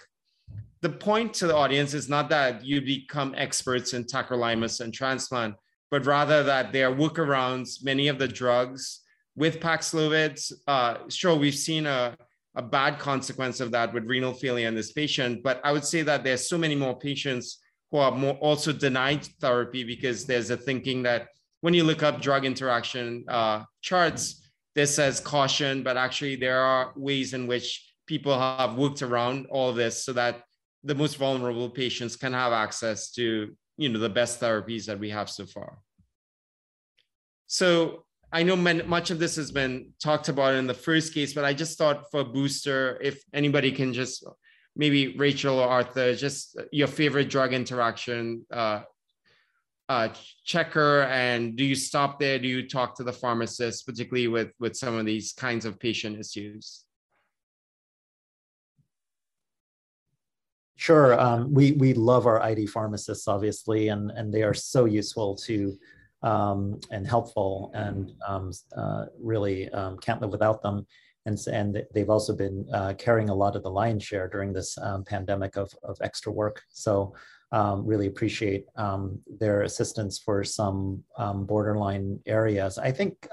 [0.83, 5.55] The point to the audience is not that you become experts in tacrolimus and transplant,
[5.91, 7.85] but rather that they are workarounds.
[7.85, 9.01] Many of the drugs
[9.37, 10.41] with Paxlovid.
[10.67, 12.17] Uh, sure, we've seen a,
[12.55, 16.03] a bad consequence of that with renal failure in this patient, but I would say
[16.03, 17.59] that there's so many more patients
[17.91, 21.29] who are more also denied therapy because there's a thinking that
[21.61, 26.93] when you look up drug interaction uh, charts, this says caution, but actually there are
[26.97, 30.43] ways in which people have worked around all this so that
[30.85, 35.11] the most vulnerable patients can have access to you know the best therapies that we
[35.11, 35.79] have so far.
[37.47, 41.45] So I know much of this has been talked about in the first case, but
[41.45, 44.25] I just thought for booster, if anybody can just
[44.75, 48.83] maybe Rachel or Arthur, just your favorite drug interaction uh,
[49.89, 50.09] uh,
[50.45, 52.39] checker, and do you stop there?
[52.39, 56.19] Do you talk to the pharmacist, particularly with with some of these kinds of patient
[56.19, 56.86] issues?
[60.77, 61.19] Sure.
[61.19, 65.77] Um, we we love our ID pharmacists, obviously, and and they are so useful to
[66.23, 70.87] um, and helpful, and um, uh, really um, can't live without them.
[71.25, 74.77] And and they've also been uh, carrying a lot of the lion's share during this
[74.79, 76.63] um, pandemic of of extra work.
[76.69, 77.15] So
[77.53, 78.67] um, really appreciate
[79.41, 81.03] their assistance for some
[81.47, 82.77] borderline areas.
[82.77, 83.27] I think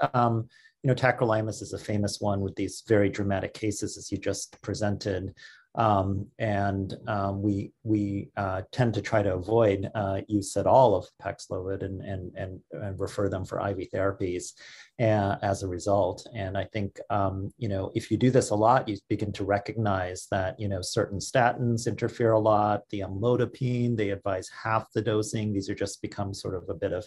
[0.84, 4.60] you know, tacrolimus is a famous one with these very dramatic cases as you just
[4.60, 5.34] presented.
[5.76, 10.94] Um, and um, we we uh, tend to try to avoid uh, use at all
[10.94, 14.52] of Paxlovid and, and, and, and refer them for IV therapies
[15.00, 16.26] uh, as a result.
[16.34, 19.44] And I think, um, you know, if you do this a lot, you begin to
[19.44, 25.02] recognize that, you know, certain statins interfere a lot, the amlodipine, they advise half the
[25.02, 25.52] dosing.
[25.52, 27.06] These are just become sort of a bit of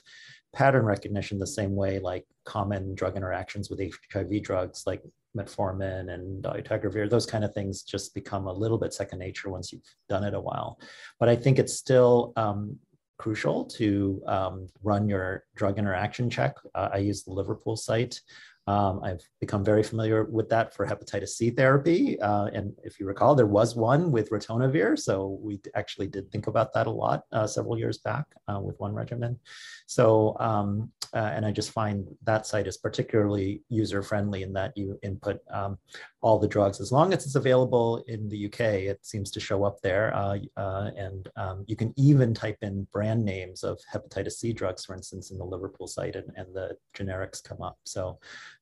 [0.53, 5.03] pattern recognition the same way like common drug interactions with HIV drugs like
[5.37, 9.71] metformin and dolutegravir, those kind of things just become a little bit second nature once
[9.71, 10.79] you've done it a while.
[11.19, 12.77] But I think it's still um,
[13.17, 16.55] crucial to um, run your drug interaction check.
[16.75, 18.21] Uh, I use the Liverpool site.
[18.67, 22.19] Um, I've become very familiar with that for hepatitis C therapy.
[22.19, 24.99] Uh, and if you recall, there was one with ritonavir.
[24.99, 28.77] So we actually did think about that a lot uh, several years back uh, with
[28.79, 29.39] one regimen.
[29.87, 34.77] So, um, uh, and I just find that site is particularly user friendly in that
[34.77, 35.79] you input um,
[36.21, 36.79] all the drugs.
[36.79, 38.59] As long as it's available in the UK,
[38.91, 40.15] it seems to show up there.
[40.15, 44.85] Uh, uh, and um, you can even type in brand names of hepatitis C drugs,
[44.85, 47.79] for instance, in the Liverpool site, and, and the generics come up.
[47.83, 48.19] So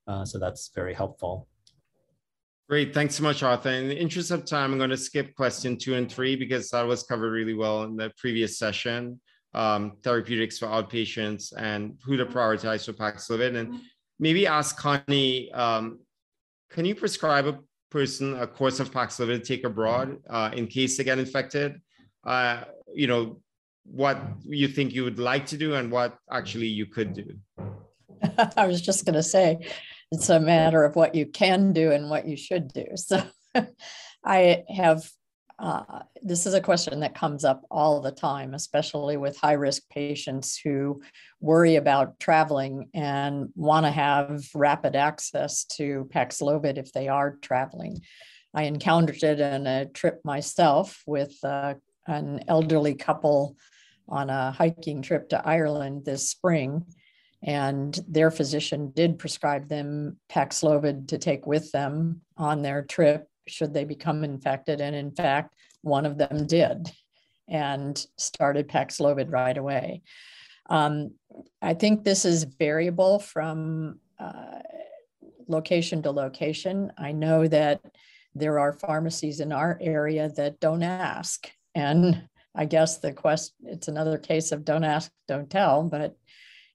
[0.08, 1.50] uh, so that's very helpful.
[2.70, 3.70] Great, thanks so much, Arthur.
[3.70, 6.88] In the interest of time, I'm going to skip question two and three because that
[6.88, 9.20] was covered really well in the previous session.
[9.56, 13.56] Um, therapeutics for outpatients and who to prioritize for Paxlovid.
[13.56, 13.80] And
[14.20, 16.00] maybe ask Connie, um,
[16.70, 20.98] can you prescribe a person a course of Paxlovid to take abroad uh, in case
[20.98, 21.82] they get infected?
[22.26, 23.40] Uh, you know,
[23.86, 27.26] what you think you would like to do and what actually you could do.
[28.58, 29.66] I was just going to say,
[30.12, 32.86] it's a matter of what you can do and what you should do.
[32.96, 33.24] So
[34.26, 35.10] I have,
[35.58, 39.84] uh, this is a question that comes up all the time, especially with high risk
[39.90, 41.02] patients who
[41.40, 48.02] worry about traveling and want to have rapid access to Paxlovid if they are traveling.
[48.54, 51.76] I encountered it in a trip myself with uh,
[52.08, 53.56] an elderly couple
[54.10, 56.86] on a hiking trip to Ireland this spring
[57.44, 63.74] and their physician did prescribe them Paxlovid to take with them on their trip should
[63.74, 64.82] they become infected.
[64.82, 66.92] And in fact, one of them did
[67.48, 70.02] and started Paxlovid right away.
[70.70, 71.12] Um,
[71.62, 74.60] I think this is variable from uh,
[75.48, 76.92] location to location.
[76.98, 77.82] I know that
[78.34, 81.50] there are pharmacies in our area that don't ask.
[81.76, 86.16] And I guess the quest, it's another case of don't ask, don't tell, but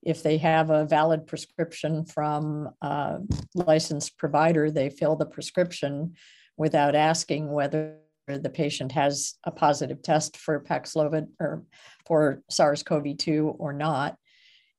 [0.03, 3.19] if they have a valid prescription from a
[3.55, 6.15] licensed provider, they fill the prescription
[6.61, 7.97] without asking whether
[8.29, 11.65] the patient has a positive test for Paxlovid or
[12.07, 14.19] for SARS-CoV-2 or not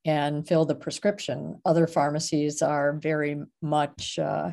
[0.04, 1.60] and fill the prescription.
[1.64, 4.52] Other pharmacies are very much uh,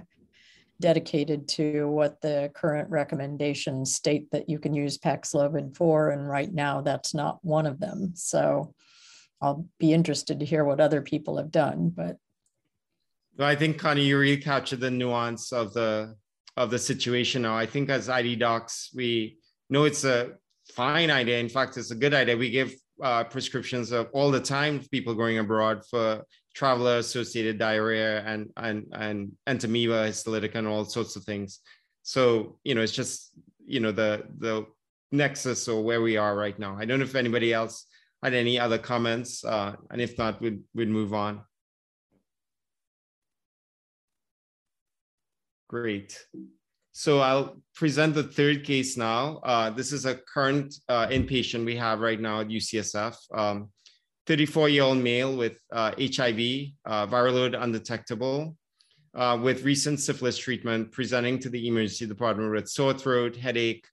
[0.82, 6.10] dedicated to what the current recommendations state that you can use Paxlovid for.
[6.10, 8.14] And right now, that's not one of them.
[8.16, 8.74] So
[9.40, 11.94] I'll be interested to hear what other people have done.
[11.96, 12.18] But
[13.38, 16.16] I think Connie, you really captured the nuance of the
[16.58, 17.58] of the situation now.
[17.58, 19.38] I think as ID docs, we
[19.70, 20.32] know it's a
[20.74, 21.40] fine idea.
[21.40, 22.38] In fact, it's a good idea.
[22.38, 26.24] We give uh, prescriptions of all the time people going abroad for
[26.54, 31.60] traveler associated diarrhea and and and entamoeba, histolytica, and all sorts of things.
[32.04, 33.32] So you know, it's just
[33.66, 34.66] you know the the
[35.12, 36.78] nexus or where we are right now.
[36.78, 37.86] I don't know if anybody else
[38.24, 41.42] had any other comments, uh, and if not, we'd, we'd move on.
[45.70, 46.18] Great.
[46.94, 49.38] So I'll present the third case now.
[49.44, 53.16] Uh, this is a current uh, inpatient we have right now at UCSF.
[54.28, 58.58] 34-year-old um, male with uh, HIV, uh, viral load undetectable,
[59.14, 63.86] uh, with recent syphilis treatment presenting to the emergency department with sore throat, headache,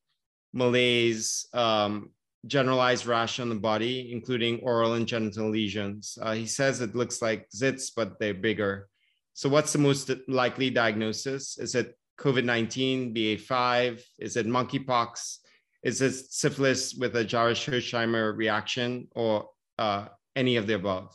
[0.55, 2.11] malaise, um,
[2.47, 6.17] generalized rash on the body, including oral and genital lesions.
[6.23, 8.89] Uh, he says it looks like zits, but they're bigger.
[9.37, 11.59] So what's the most likely diagnosis?
[11.59, 14.03] Is it COVID-19, BA5?
[14.19, 15.41] Is it monkeypox?
[15.83, 21.15] Is it syphilis with a Jarisch-Herxheimer reaction or uh, any of the above?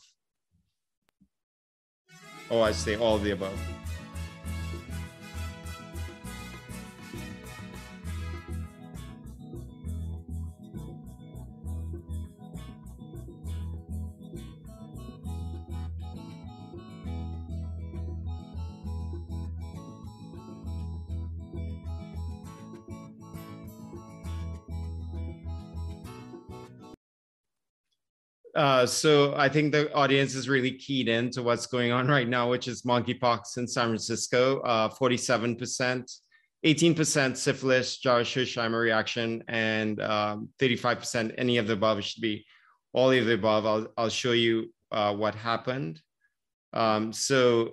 [2.52, 3.60] Or I say all of the above.
[28.62, 32.48] Uh, so I think the audience is really keyed into what's going on right now,
[32.48, 36.20] which is monkeypox in San Francisco, uh, 47%,
[36.64, 42.04] 18% syphilis, Jarisch-Herxheimer reaction, and 35% um, any of the above.
[42.04, 42.46] Should be
[42.94, 43.66] all of the above.
[43.66, 46.00] I'll, I'll show you uh, what happened.
[46.72, 47.72] Um, so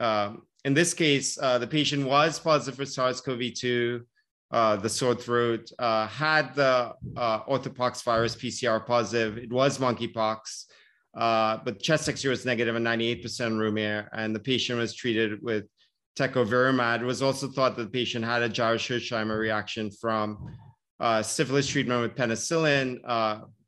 [0.00, 4.00] um, in this case, uh, the patient was positive for SARS-CoV-2
[4.52, 9.38] uh, the sore throat, uh, had the uh, orthopox virus PCR positive.
[9.38, 10.66] It was monkeypox,
[11.16, 15.42] uh, but chest X-ray was negative and 98% room air, and the patient was treated
[15.42, 15.64] with
[16.18, 17.00] tecovirimat.
[17.00, 20.54] It was also thought that the patient had a Jarisch-Herxheimer reaction from
[21.00, 23.00] uh, syphilis treatment with penicillin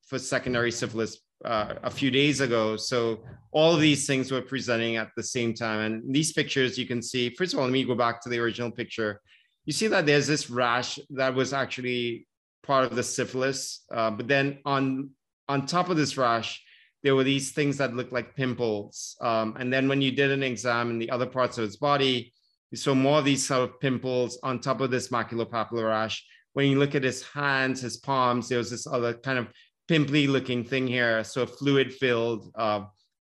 [0.07, 2.77] for secondary syphilis a few days ago.
[2.77, 5.81] So all of these things were presenting at the same time.
[5.81, 8.39] And these pictures you can see, first of all, let me go back to the
[8.39, 9.23] original picture
[9.65, 12.27] you see that there's this rash that was actually
[12.63, 15.11] part of the syphilis, uh, but then on
[15.49, 16.63] on top of this rash,
[17.03, 19.17] there were these things that looked like pimples.
[19.21, 22.33] Um, and then when you did an exam in the other parts of his body,
[22.71, 26.25] you saw more of these sort of pimples on top of this maculopapular rash.
[26.55, 29.49] When you look at his hands, his palms, there was this other kind of
[29.87, 32.85] pimply looking thing here, so fluid filled uh,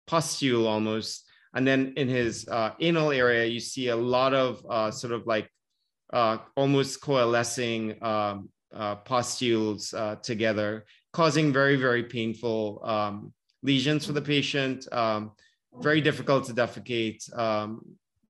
[0.07, 1.25] pustule almost.
[1.53, 5.27] And then in his uh, anal area, you see a lot of uh, sort of
[5.27, 5.49] like
[6.13, 13.33] uh, almost coalescing um, uh, pustules uh, together, causing very, very painful um,
[13.63, 15.31] lesions for the patient, um,
[15.81, 17.81] very difficult to defecate, um,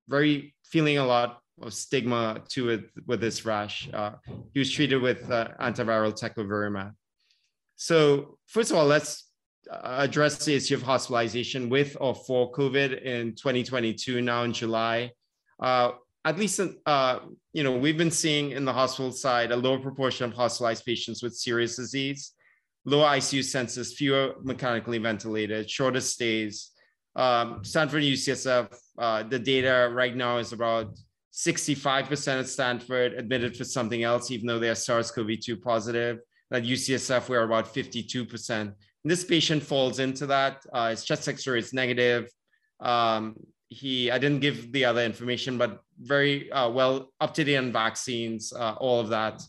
[0.08, 3.90] very feeling a lot of stigma to it with this rash.
[3.94, 4.12] Uh,
[4.54, 6.94] he was treated with uh, antiviral tecovirimat.
[7.76, 9.30] So first of all, let's
[9.72, 15.12] uh, address the issue of hospitalization with or for COVID in 2022, now in July.
[16.28, 17.20] At least, uh,
[17.54, 21.24] you know, we've been seeing in the hospital side a lower proportion of hospitalized patients
[21.24, 22.34] with serious disease,
[22.84, 26.72] lower ICU census, fewer mechanically ventilated, shorter stays.
[27.16, 31.00] Um, Stanford UCSF, uh, the data right now is about
[31.32, 36.20] 65% at Stanford admitted for something else, even though they are SARS-CoV-2 positive.
[36.52, 38.50] At UCSF, we're about 52%.
[38.50, 38.74] And
[39.06, 40.58] this patient falls into that.
[40.74, 42.30] Uh, his chest X-ray is negative.
[42.82, 43.38] Um,
[43.70, 47.72] he i didn't give the other information but very uh, well up to date on
[47.72, 49.42] vaccines uh, all of that.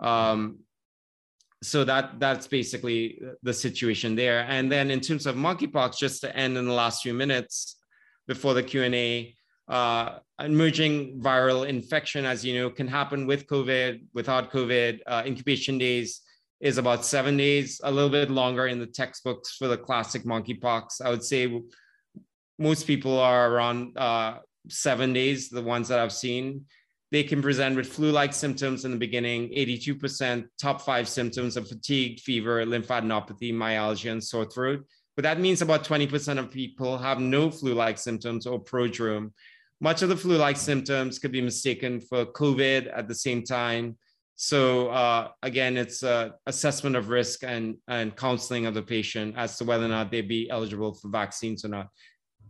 [0.00, 0.58] Um,
[1.62, 4.44] so that that's basically the situation there.
[4.48, 7.76] And then in terms of monkeypox just to end in the last few minutes
[8.26, 9.34] before the q&a
[9.68, 15.00] uh, emerging viral infection as you know can happen with covid without covid.
[15.06, 16.20] Uh, incubation days
[16.60, 21.02] is about seven days a little bit longer in the textbooks for the classic monkeypox.
[21.02, 21.62] I would say
[22.58, 24.38] most people are around uh,
[24.68, 26.66] seven days, the ones that I've seen.
[27.10, 31.68] They can present with flu like symptoms in the beginning, 82%, top five symptoms of
[31.68, 34.84] fatigue, fever, lymphadenopathy, myalgia, and sore throat.
[35.16, 39.32] But that means about 20% of people have no flu like symptoms or prodrome.
[39.80, 43.96] Much of the flu like symptoms could be mistaken for COVID at the same time.
[44.36, 49.56] So uh, again, it's a assessment of risk and, and counseling of the patient as
[49.58, 51.88] to whether or not they'd be eligible for vaccines or not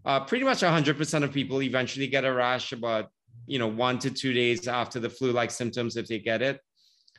[0.05, 3.09] uh, pretty much 100% of people eventually get a rash about
[3.47, 6.61] you know one to two days after the flu-like symptoms if they get it.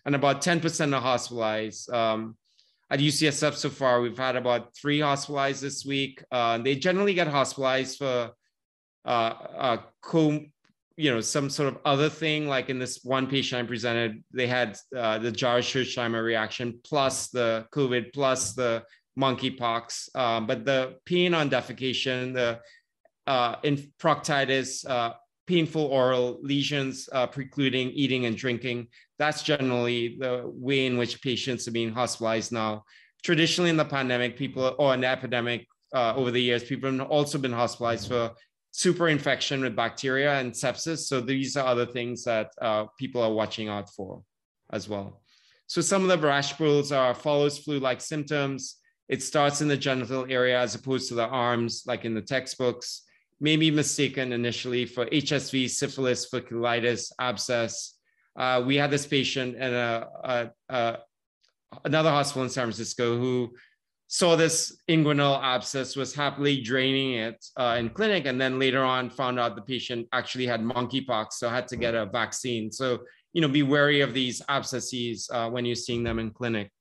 [0.06, 1.92] And about 10% are hospitalized.
[1.92, 2.38] Um,
[2.92, 6.24] at ucsf so far we've had about three hospitalized this week.
[6.32, 8.32] Uh, they generally get hospitalized for
[9.06, 10.40] uh, uh, co
[10.98, 12.48] you know some sort of other thing.
[12.48, 17.66] Like in this one patient i presented they had uh, the Jarisch-Herxheimer reaction plus the
[17.72, 18.84] covid plus the
[19.18, 22.60] monkeypox, um, but the pain on defecation, the
[23.28, 25.14] uh, in proctitis, uh,
[25.48, 28.88] painful oral lesions uh, precluding eating and drinking.
[29.18, 32.84] That's generally the way in which patients are being hospitalized now.
[33.24, 37.38] Traditionally, in the pandemic, people or an epidemic uh, over the years, people have also
[37.38, 38.32] been hospitalized for
[38.72, 41.08] super infection with bacteria and sepsis.
[41.08, 44.22] So these are other things that uh, people are watching out for
[44.72, 45.22] as well.
[45.68, 48.76] So some of the rash rules are follows flu-like symptoms.
[49.08, 53.04] It starts in the genital area as opposed to the arms, like in the textbooks.
[53.40, 57.98] May be mistaken initially for HSV, syphilis, folliculitis, abscess.
[58.36, 60.98] Uh, we had this patient in a, a, a,
[61.84, 63.54] another hospital in San Francisco who
[64.08, 69.10] saw this inguinal abscess, was happily draining it uh, in clinic, and then later on
[69.10, 72.72] found out the patient actually had monkeypox, so had to get a vaccine.
[72.72, 73.00] So
[73.34, 76.72] you know, be wary of these abscesses uh, when you're seeing them in clinic.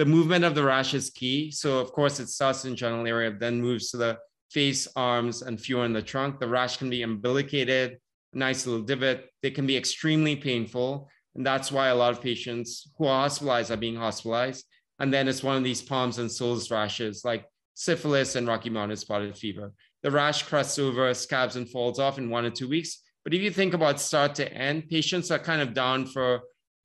[0.00, 1.50] The movement of the rash is key.
[1.50, 4.18] So of course it starts in general area, then moves to the
[4.50, 6.40] face, arms, and fewer in the trunk.
[6.40, 7.98] The rash can be umbilicated,
[8.32, 9.28] nice little divot.
[9.42, 11.10] They can be extremely painful.
[11.34, 14.64] And that's why a lot of patients who are hospitalized are being hospitalized.
[15.00, 17.44] And then it's one of these palms and soles rashes like
[17.74, 19.70] syphilis and Rocky Mountain spotted fever.
[20.02, 23.02] The rash crests over, scabs, and falls off in one or two weeks.
[23.22, 26.40] But if you think about start to end, patients are kind of down for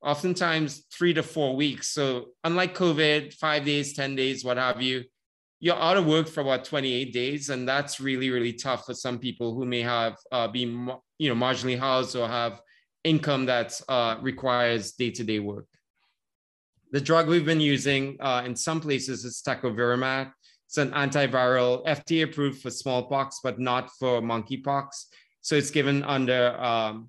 [0.06, 1.88] oftentimes three to four weeks.
[1.88, 5.04] So unlike COVID, five days, 10 days, what have you,
[5.58, 7.50] you're out of work for about 28 days.
[7.50, 11.34] And that's really, really tough for some people who may have uh, been, you know,
[11.34, 12.60] marginally housed or have
[13.02, 15.66] income that uh, requires day-to-day work.
[16.92, 20.30] The drug we've been using uh, in some places is tecovirimat.
[20.66, 24.86] It's an antiviral, FDA approved for smallpox, but not for monkeypox.
[25.40, 27.08] So it's given under um,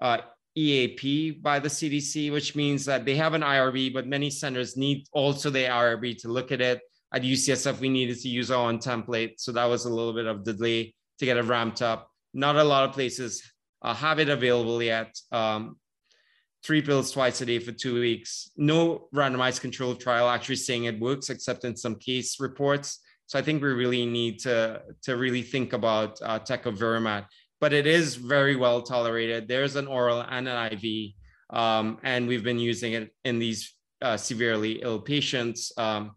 [0.00, 0.18] uh,
[0.56, 5.06] EAP by the CDC, which means that they have an IRB, but many centers need
[5.12, 6.80] also the IRB to look at it.
[7.12, 9.34] At UCSF, we needed to use our own template.
[9.38, 12.10] So that was a little bit of delay to get it ramped up.
[12.34, 13.42] Not a lot of places
[13.82, 15.16] uh, have it available yet.
[15.30, 15.76] Um,
[16.64, 18.50] three pills twice a day for two weeks.
[18.56, 23.00] No randomized controlled trial actually saying it works, except in some case reports.
[23.26, 27.26] So I think we really need to, to really think about uh, tecovirimat
[27.60, 29.48] but it is very well tolerated.
[29.48, 31.12] There's an oral and an IV,
[31.50, 35.72] um, and we've been using it in these uh, severely ill patients.
[35.78, 36.12] Um,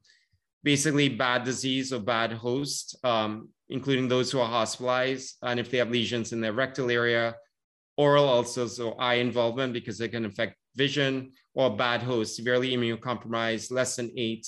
[0.63, 5.77] basically, bad disease or bad host, um, including those who are hospitalized, and if they
[5.77, 7.35] have lesions in their rectal area,
[7.97, 13.71] oral ulcers or eye involvement because they can affect vision, or bad host, severely immunocompromised,
[13.71, 14.47] less than eight,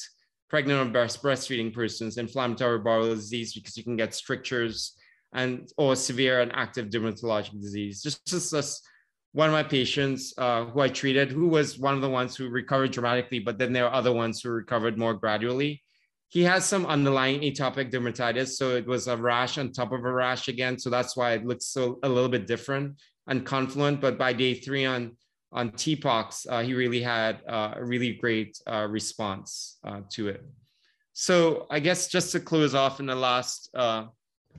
[0.49, 4.95] pregnant or breast, breastfeeding persons, inflammatory bowel disease because you can get strictures
[5.33, 8.01] and or severe and active dermatologic disease.
[8.01, 8.87] Just, just, just
[9.33, 12.49] one of my patients uh, who I treated, who was one of the ones who
[12.49, 15.81] recovered dramatically, but then there are other ones who recovered more gradually.
[16.27, 20.11] He has some underlying atopic dermatitis, so it was a rash on top of a
[20.11, 20.79] rash again.
[20.79, 23.99] So that's why it looks so a little bit different and confluent.
[23.99, 25.17] But by day three on
[25.53, 30.41] on TPOXX, uh, he really had uh, a really great uh, response uh, to it.
[31.13, 34.05] So I guess just to close off in the last uh,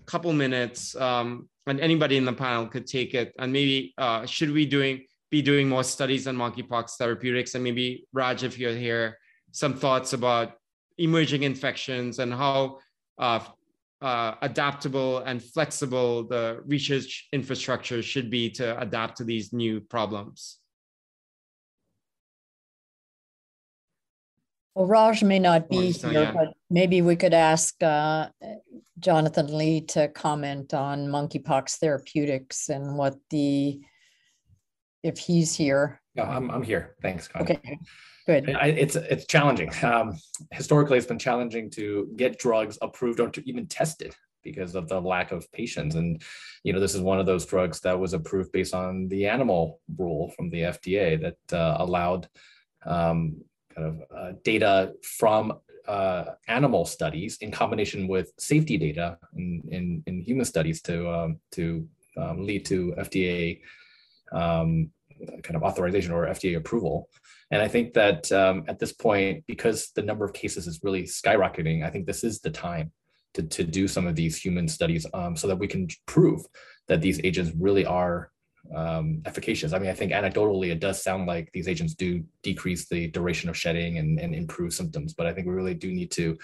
[0.07, 4.51] couple minutes um, and anybody in the panel could take it and maybe uh, should
[4.51, 9.19] we doing be doing more studies on monkeypox therapeutics and maybe Raj if you're here
[9.53, 10.55] some thoughts about
[10.99, 12.79] emerging infections and how
[13.19, 13.41] uh,
[14.01, 20.59] uh, adaptable and flexible the research infrastructure should be to adapt to these new problems.
[24.75, 28.29] Well, Raj may not be here, but maybe we could ask uh,
[28.99, 33.81] Jonathan Li to comment on monkeypox therapeutics and what the,
[35.03, 36.01] if he's here.
[36.15, 36.95] Yeah, I'm, I'm here.
[37.03, 37.53] Thanks, Connie.
[37.53, 37.79] Okay,
[38.27, 38.51] good.
[38.51, 39.71] I, it's it's challenging.
[39.83, 40.19] Um,
[40.53, 45.01] historically, it's been challenging to get drugs approved or to even tested because of the
[45.01, 45.95] lack of patients.
[45.95, 46.23] And
[46.65, 49.81] you know, this is one of those drugs that was approved based on the animal
[49.99, 52.29] rule from the FDA that uh, allowed
[52.85, 53.43] um,
[53.75, 55.53] kind of uh, data from
[55.89, 61.41] uh, animal studies in combination with safety data in, in, in human studies to, um,
[61.51, 63.61] to um, lead to FDA
[64.33, 64.91] um,
[65.43, 67.09] kind of authorization or FDA approval.
[67.51, 71.03] And I think that um, at this point, because the number of cases is really
[71.03, 72.93] skyrocketing, I think this is the time
[73.35, 76.43] to, to do some of these human studies um, so that we can prove
[76.89, 78.31] that these agents really are
[78.75, 79.73] um, efficacious.
[79.73, 83.51] I mean, I think anecdotally, it does sound like these agents do decrease the duration
[83.51, 86.39] of shedding and, and improve symptoms, but I think we really do need to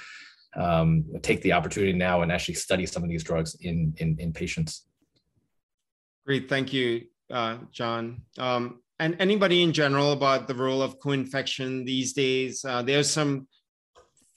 [0.56, 4.32] um, take the opportunity now and actually study some of these drugs in, in, in
[4.32, 4.86] patients.
[6.26, 8.22] Great, thank you, uh, John.
[8.38, 12.64] Um, and anybody in general about the role of co-infection these days?
[12.64, 13.46] Uh, there's some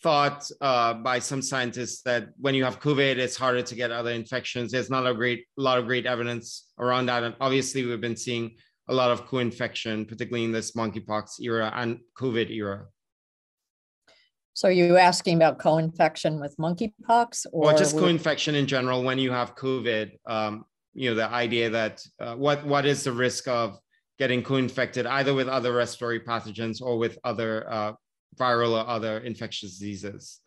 [0.02, 4.12] thought uh, by some scientists that when you have COVID, it's harder to get other
[4.12, 4.72] infections.
[4.72, 8.56] There's not a great lot of great evidence around that, and obviously we've been seeing
[8.88, 12.88] a lot of co-infection, particularly in this monkeypox era and COVID era.
[14.54, 19.18] So are you asking about co-infection with monkeypox or, or just co-infection in general when
[19.18, 20.12] you have COVID?
[20.26, 23.80] Um, you know, the idea that uh, what what is the risk of
[24.20, 27.94] getting co-infected either with other respiratory pathogens or with other uh,
[28.40, 30.40] viral or other infectious diseases?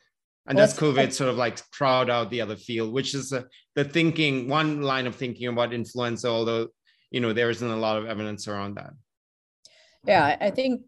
[0.47, 3.85] And does COVID sort of like crowd out the other field, which is uh, the
[3.85, 6.69] thinking, one line of thinking about influenza, although,
[7.11, 8.93] you know, there isn't a lot of evidence around that.
[10.07, 10.83] Yeah, I think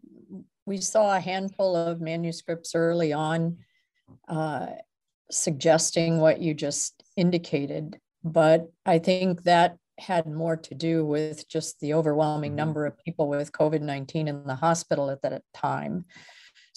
[0.67, 3.57] we saw a handful of manuscripts early on
[4.27, 4.67] uh,
[5.31, 11.79] suggesting what you just indicated, but I think that had more to do with just
[11.79, 12.57] the overwhelming mm-hmm.
[12.57, 16.05] number of people with COVID 19 in the hospital at that time.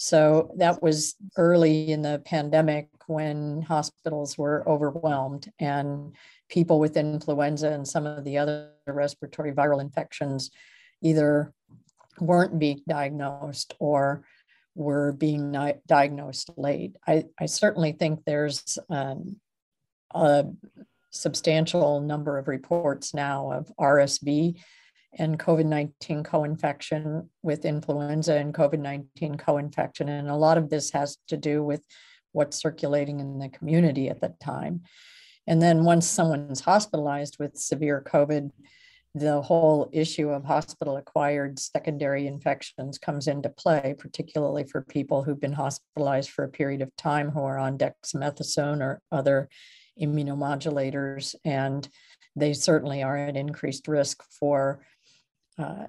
[0.03, 6.15] So that was early in the pandemic when hospitals were overwhelmed and
[6.49, 10.49] people with influenza and some of the other respiratory viral infections
[11.03, 11.53] either
[12.19, 14.23] weren't being diagnosed or
[14.73, 16.95] were being diagnosed late.
[17.05, 19.39] I, I certainly think there's um,
[20.15, 20.47] a
[21.11, 24.59] substantial number of reports now of RSV
[25.17, 30.09] and COVID 19 co infection with influenza and COVID 19 co infection.
[30.09, 31.85] And a lot of this has to do with
[32.31, 34.81] what's circulating in the community at the time.
[35.47, 38.51] And then once someone's hospitalized with severe COVID,
[39.13, 45.41] the whole issue of hospital acquired secondary infections comes into play, particularly for people who've
[45.41, 49.49] been hospitalized for a period of time who are on dexamethasone or other
[50.01, 51.35] immunomodulators.
[51.43, 51.87] And
[52.37, 54.85] they certainly are at increased risk for
[55.61, 55.87] uh,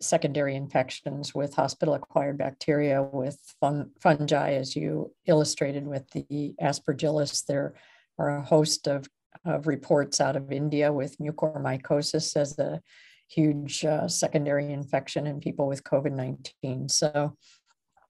[0.00, 7.44] secondary infections with hospital acquired bacteria, with fun, fungi, as you illustrated with the aspergillus.
[7.44, 7.74] There
[8.18, 9.08] are a host of
[9.44, 12.80] of reports out of India with mucormycosis as a
[13.28, 16.88] huge uh, secondary infection in people with COVID 19.
[16.88, 17.36] So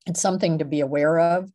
[0.06, 1.50] it's something to be aware of.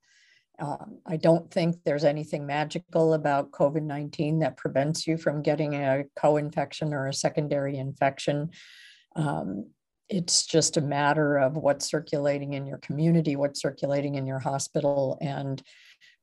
[0.60, 5.74] Um, I don't think there's anything magical about COVID 19 that prevents you from getting
[5.74, 8.52] a co infection or a secondary infection.
[9.16, 9.68] Um,
[10.10, 15.18] it's just a matter of what's circulating in your community, what's circulating in your hospital,
[15.22, 15.62] and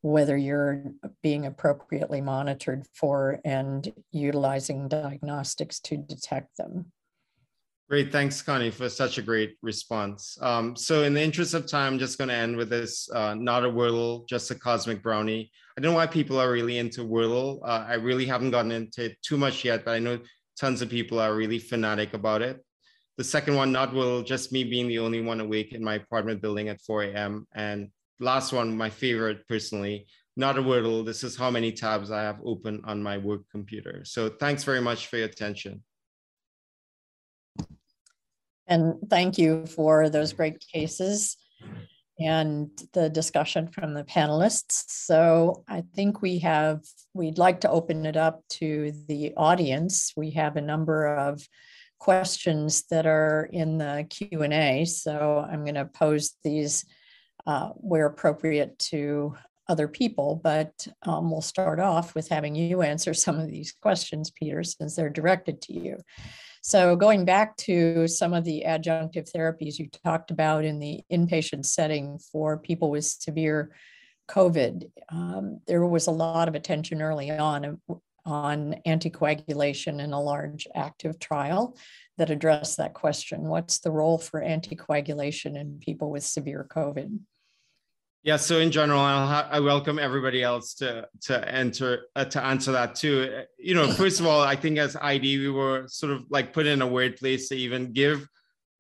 [0.02, 0.84] whether you're
[1.22, 6.86] being appropriately monitored for and utilizing diagnostics to detect them.
[7.88, 10.38] Great, thanks, Connie, for such a great response.
[10.40, 13.64] Um, so in the interest of time, I'm just gonna end with this, uh, not
[13.64, 15.50] a Wordle, just a cosmic brownie.
[15.76, 17.60] I don't know why people are really into Wordle.
[17.62, 20.18] Uh, I really haven't gotten into it too much yet, but I know
[20.58, 22.64] tons of people are really fanatic about it.
[23.18, 26.40] The second one, not will just me being the only one awake in my apartment
[26.40, 27.46] building at 4 a.m.
[27.54, 27.88] and
[28.20, 30.06] last one, my favorite personally,
[30.36, 31.04] not a Wordle.
[31.04, 34.02] This is how many tabs I have open on my work computer.
[34.04, 35.82] So thanks very much for your attention.
[38.66, 41.36] And thank you for those great cases
[42.18, 44.84] and the discussion from the panelists.
[44.88, 46.80] So I think we have,
[47.12, 50.12] we'd like to open it up to the audience.
[50.16, 51.46] We have a number of
[52.02, 54.84] questions that are in the Q&A.
[54.84, 56.84] So I'm gonna pose these
[57.46, 59.36] uh, where appropriate to
[59.68, 60.40] other people.
[60.42, 64.96] But um, we'll start off with having you answer some of these questions, Peter, since
[64.96, 65.96] they're directed to you.
[66.60, 71.66] So going back to some of the adjunctive therapies you talked about in the inpatient
[71.66, 73.70] setting for people with severe
[74.28, 77.80] COVID, um, there was a lot of attention early on
[78.24, 81.76] on anticoagulation in a large ACTIV trial
[82.18, 83.42] that addressed that question.
[83.42, 87.18] What's the role for anticoagulation in people with severe COVID?
[88.24, 92.94] Yeah, so in general, I welcome everybody else to to enter uh, to answer that
[92.94, 93.42] too.
[93.58, 96.66] You know, first of all, I think as ID, we were sort of like put
[96.66, 98.24] in a weird place to even give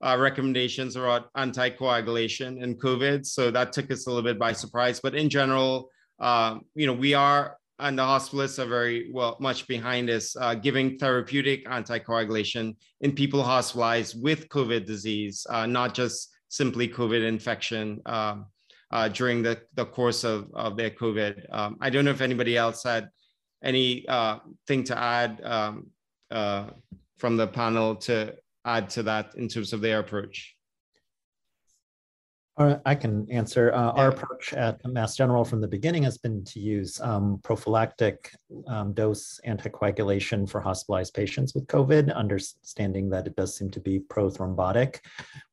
[0.00, 3.26] uh, recommendations about anticoagulation in COVID.
[3.26, 5.00] So that took us a little bit by surprise.
[5.00, 5.90] But in general,
[6.20, 10.54] uh, you know, we are and the hospitalists are very well much behind us, uh,
[10.54, 18.00] giving therapeutic anticoagulation in people hospitalized with COVID disease, uh, not just simply COVID infection.
[18.06, 18.46] Um,
[18.92, 21.46] uh, during the, the course of, of their COVID.
[21.50, 23.08] Um, I don't know if anybody else had
[23.64, 25.86] any uh, thing to add um,
[26.30, 26.66] uh,
[27.18, 30.54] from the panel to add to that in terms of their approach.
[32.58, 33.72] Uh, I can answer.
[33.72, 38.30] Uh, our approach at Mass General from the beginning has been to use um, prophylactic
[38.68, 44.00] um, dose anticoagulation for hospitalized patients with COVID, understanding that it does seem to be
[44.00, 44.98] prothrombotic.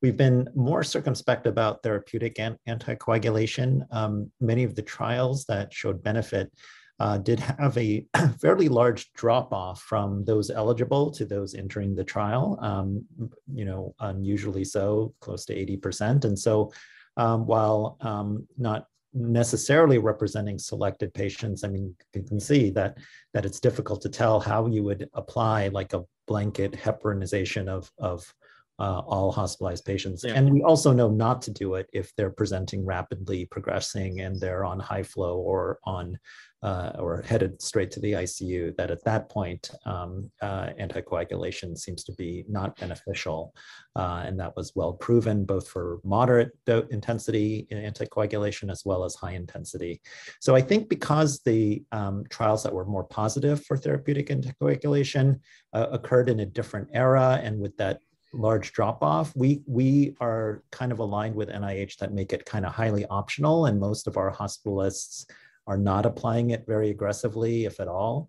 [0.02, 3.86] We've been more circumspect about therapeutic anticoagulation.
[3.92, 6.52] Um, many of the trials that showed benefit
[7.00, 8.06] uh, did have a
[8.42, 13.06] fairly large drop off from those eligible to those entering the trial, um,
[13.54, 16.26] you know, unusually so, close to 80%.
[16.26, 16.72] And so
[17.18, 22.98] um, while um, not necessarily representing selected patients, I mean, you can see that,
[23.34, 28.32] that it's difficult to tell how you would apply like a blanket heparinization of, of
[28.80, 30.24] uh, all hospitalized patients.
[30.26, 30.34] Yeah.
[30.34, 34.64] And we also know not to do it if they're presenting rapidly progressing and they're
[34.64, 36.18] on high flow or on
[36.62, 42.04] uh, or headed straight to the ICU, that at that point, um, uh, anticoagulation seems
[42.04, 43.54] to be not beneficial.
[43.96, 46.52] Uh, and that was well proven both for moderate
[46.92, 50.02] intensity in anticoagulation as well as high intensity.
[50.42, 55.40] So I think because the um, trials that were more positive for therapeutic anticoagulation
[55.74, 58.00] uh, occurred in a different era and with that
[58.34, 59.36] large drop off.
[59.36, 63.66] We we are kind of aligned with NIH that make it kind of highly optional,
[63.66, 65.26] and most of our hospitalists
[65.70, 68.28] are not applying it very aggressively, if at all.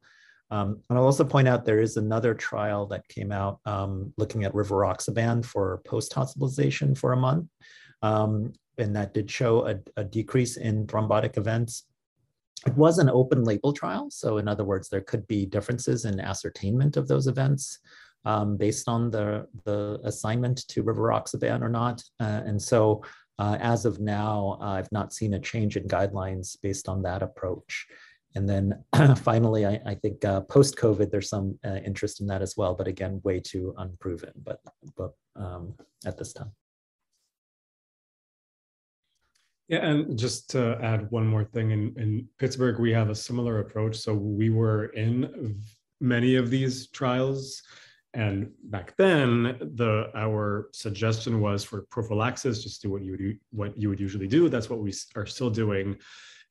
[0.51, 4.45] Um, and I'll also point out there is another trial that came out um, looking
[4.45, 7.49] at rivaroxaban for post-hospitalization for a month.
[8.03, 11.85] Um, and that did show a, a, decrease in thrombotic events.
[12.67, 14.11] It was an open label trial.
[14.11, 17.79] So in other words, there could be differences in ascertainment of those events
[18.25, 22.03] um, based on the, the assignment to rivaroxaban or not.
[22.19, 23.03] Uh, and so
[23.41, 27.23] uh, as of now, uh, I've not seen a change in guidelines based on that
[27.23, 27.87] approach.
[28.35, 28.85] And then
[29.17, 32.87] finally, I, I think uh, post-COVID, there's some uh, interest in that as well, but
[32.87, 34.61] again, way too unproven, but,
[34.95, 35.75] but um,
[36.05, 36.53] at this time.
[39.69, 43.61] Yeah, and just to add one more thing, in, in Pittsburgh, we have a similar
[43.61, 43.97] approach.
[43.97, 45.63] So we were in
[45.99, 47.63] many of these trials
[48.15, 53.79] and back then, the our suggestion was for prophylaxis, just do what you would what
[53.79, 54.49] you would usually do.
[54.49, 55.97] That's what we are still doing.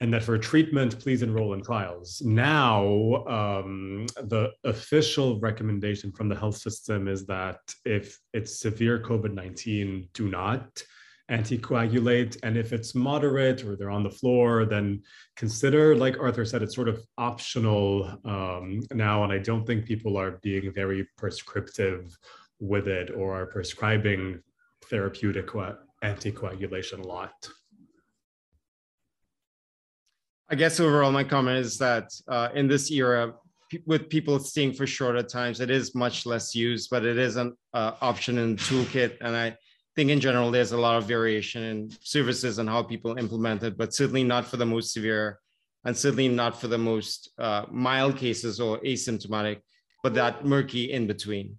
[0.01, 2.21] And that for treatment, please enroll in trials.
[2.21, 9.33] Now, um, the official recommendation from the health system is that if it's severe COVID
[9.33, 10.81] 19, do not
[11.29, 12.37] anticoagulate.
[12.43, 15.01] And if it's moderate or they're on the floor, then
[15.35, 19.23] consider, like Arthur said, it's sort of optional um, now.
[19.23, 22.17] And I don't think people are being very prescriptive
[22.59, 24.41] with it or are prescribing
[24.89, 25.47] therapeutic
[26.03, 27.33] anticoagulation a lot.
[30.51, 33.33] I guess overall, my comment is that uh, in this era,
[33.85, 37.53] with people staying for shorter times, it is much less used, but it is an
[37.75, 39.17] uh, option in the toolkit.
[39.21, 39.55] And I
[39.99, 43.77] think in general, there's a lot of variation in services and how people implement it,
[43.77, 45.39] but certainly not for the most severe
[45.83, 49.59] and certainly not for the most uh, mild cases or asymptomatic,
[50.01, 51.57] but that murky in between.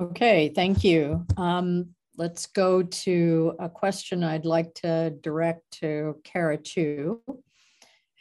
[0.00, 1.26] Okay, thank you.
[1.36, 7.20] Um, let's go to a question I'd like to direct to Kara Chew.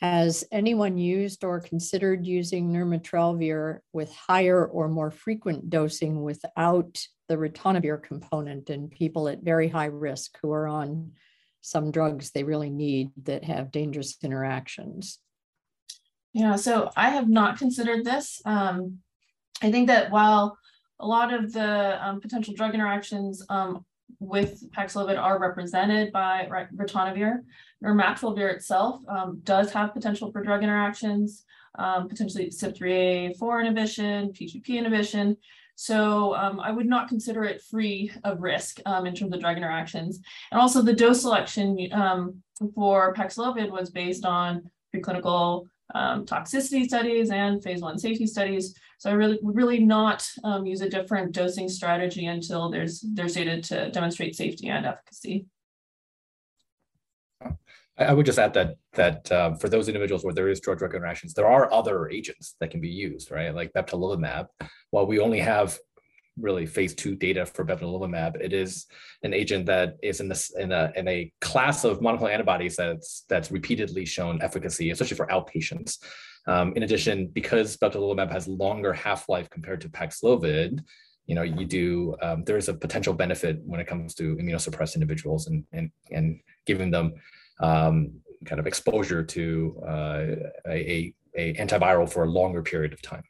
[0.02, 7.36] Has anyone used or considered using nirmatrelvir with higher or more frequent dosing without the
[7.36, 11.12] ritonavir component in people at very high risk who are on
[11.62, 15.20] some drugs they really need that have dangerous interactions?
[16.32, 18.42] Yeah, so I have not considered this.
[18.46, 19.00] Um,
[19.62, 20.58] I think that while
[21.00, 23.86] a lot of the um, potential drug interactions um,
[24.20, 27.40] with Paxlovid are represented by ritonavir.
[27.84, 31.46] Nirmatrelvir itself um, does have potential for drug interactions,
[31.78, 35.38] um, potentially CYP3A4 inhibition, P2P inhibition.
[35.76, 39.56] So um, I would not consider it free of risk um, in terms of drug
[39.56, 40.20] interactions.
[40.52, 42.44] And also the dose selection um,
[42.76, 48.76] for Paxlovid was based on preclinical um, toxicity studies and phase one safety studies.
[48.98, 50.28] So I really would really not
[50.66, 55.46] use a different dosing strategy until there's there's data to demonstrate safety and efficacy.
[57.98, 61.34] I would just add that that uh, for those individuals where there is drug-drug interactions,
[61.34, 63.54] there are other agents that can be used, right?
[63.54, 64.48] Like bebtelovimab.
[64.92, 65.78] While we only have
[66.42, 68.42] really phase two data for bebtelovimab.
[68.42, 68.86] It is
[69.24, 73.26] an agent that is in this in a in a class of monoclonal antibodies that's
[73.28, 75.98] that's repeatedly shown efficacy, especially for outpatients.
[76.48, 80.82] Um, in addition, because bebtelovimab has longer half life compared to Paxlovid,
[81.30, 84.96] you know, you do um, there is a potential benefit when it comes to immunosuppressed
[84.96, 87.14] individuals and and and giving them
[87.60, 88.12] um,
[88.46, 90.26] kind of exposure to uh,
[90.68, 93.24] a, a antiviral for a longer period of time.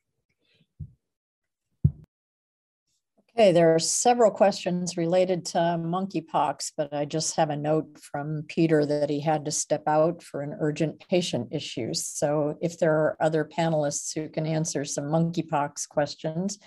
[3.31, 8.43] Okay, there are several questions related to monkeypox, but I just have a note from
[8.47, 11.93] Peter that he had to step out for an urgent patient issue.
[11.93, 16.59] So if there are other panelists who can answer some monkeypox questions,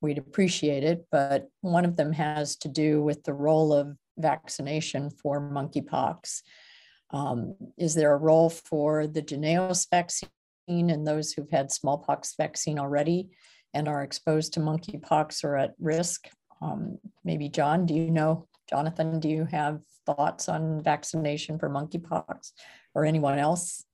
[0.00, 1.06] we'd appreciate it.
[1.10, 6.42] But one of them has to do with the role of vaccination for monkeypox.
[7.10, 10.30] Um, is there a role for the Jynneos vaccine
[10.68, 13.30] in those who've had smallpox vaccine already?
[13.76, 16.30] and are exposed to monkeypox or at risk.
[16.62, 22.52] Um, maybe John, do you know, Jonathan, do you have thoughts on vaccination for monkeypox
[22.94, 23.84] or anyone else?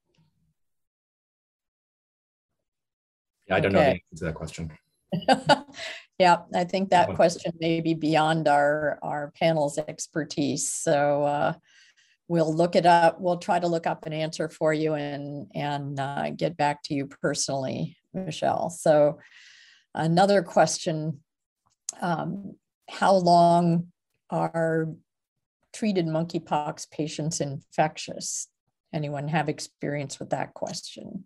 [3.49, 3.85] Yeah, I don't okay.
[3.85, 4.71] know the answer to that question.
[6.19, 10.71] yeah, I think that question may be beyond our, our panel's expertise.
[10.73, 11.53] So uh,
[12.29, 13.21] we'll look it up.
[13.21, 16.95] We'll try to look up an answer for you and, and uh, get back to
[16.95, 18.71] you personally, Michelle.
[18.71, 19.19] So
[19.95, 21.21] Another question,
[22.01, 22.57] um,
[22.89, 23.89] how long
[24.31, 24.89] are
[25.75, 28.49] treated monkeypox patients infectious?
[28.95, 31.25] Anyone have experience with that question?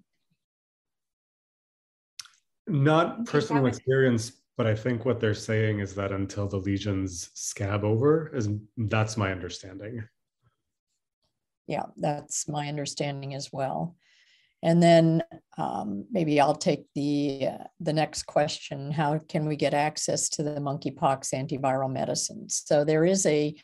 [2.67, 7.85] Not personal experience, but I think what they're saying is that until the lesions scab
[7.85, 10.03] over, is that's my understanding.
[11.67, 13.97] Yeah, that's my understanding as well.
[14.63, 15.23] And then
[15.59, 20.43] um, maybe I'll take the uh, the next question: How can we get access to
[20.43, 22.63] the monkeypox antiviral medicines?
[22.65, 23.55] So there is a,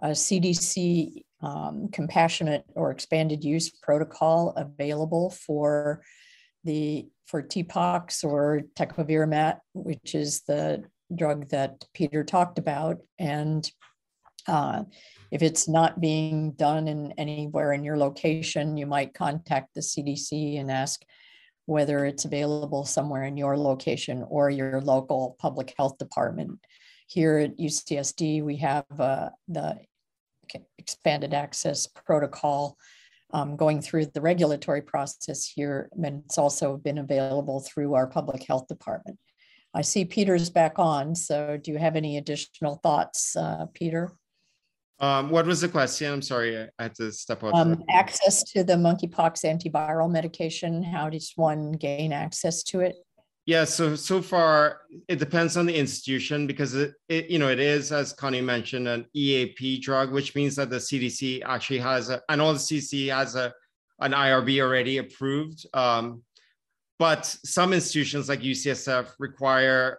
[0.00, 6.02] a CDC um, compassionate or expanded use protocol available for
[6.64, 10.84] the for TPOXX or tecovirimat, which is the
[11.14, 13.70] drug that Peter talked about, and
[14.48, 14.82] uh,
[15.30, 20.58] if it's not being done in anywhere in your location, you might contact the CDC
[20.58, 21.02] and ask
[21.66, 26.58] whether it's available somewhere in your location or your local public health department.
[27.06, 29.78] Here at UCSD, we have uh, the
[30.78, 32.76] expanded access protocol
[33.32, 38.42] um, going through the regulatory process here, and it's also been available through our public
[38.42, 39.18] health department.
[39.72, 44.12] I see Peter's back on, so do you have any additional thoughts, uh, Peter?
[44.98, 46.12] Um, what was the question?
[46.12, 47.54] I'm sorry, I had to step out.
[47.54, 50.82] Um, access to the monkeypox antiviral medication.
[50.82, 52.96] How does one gain access to it?
[53.50, 57.58] Yeah, so so far it depends on the institution because it, it you know it
[57.58, 62.22] is as Connie mentioned an EAP drug, which means that the CDC actually has a
[62.28, 63.52] and all the CDC has a
[63.98, 65.66] an IRB already approved.
[65.74, 66.22] Um,
[67.00, 69.98] but some institutions like UCSF require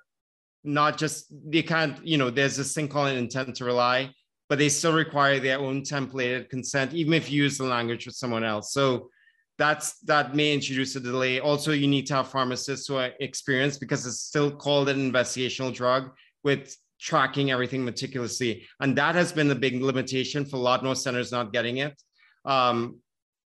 [0.63, 4.13] not just they can't you know there's this thing called an intent to rely
[4.47, 8.15] but they still require their own templated consent, even if you use the language with
[8.15, 8.71] someone else.
[8.71, 9.09] So
[9.57, 11.39] that's that may introduce a delay.
[11.39, 15.73] Also, you need to have pharmacists who are experienced because it's still called an investigational
[15.73, 16.11] drug
[16.43, 18.67] with tracking everything meticulously.
[18.79, 22.01] And that has been the big limitation for a lot more centers not getting it.
[22.45, 22.99] Um,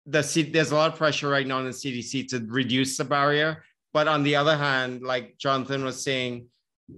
[0.07, 3.05] the C- there's a lot of pressure right now on the CDC to reduce the
[3.05, 3.63] barrier.
[3.93, 6.47] But on the other hand, like Jonathan was saying,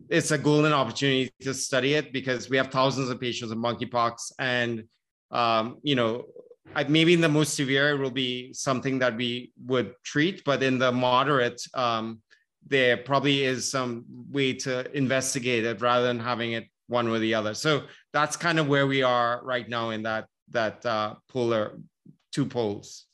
[0.09, 4.33] it's a golden opportunity to study it because we have thousands of patients with monkeypox
[4.39, 4.85] and
[5.31, 6.25] um, you know
[6.89, 10.79] maybe in the most severe it will be something that we would treat but in
[10.79, 12.21] the moderate um,
[12.67, 17.35] there probably is some way to investigate it rather than having it one or the
[17.35, 17.83] other so
[18.13, 21.79] that's kind of where we are right now in that that uh, polar
[22.33, 23.07] two poles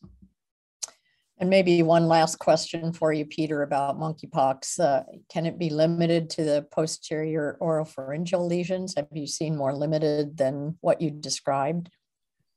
[1.41, 4.79] and maybe one last question for you, Peter, about monkeypox.
[4.79, 8.95] Uh, can it be limited to the posterior oropharyngeal lesions?
[8.95, 11.89] Have you seen more limited than what you described?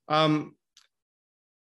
[0.10, 0.56] Um,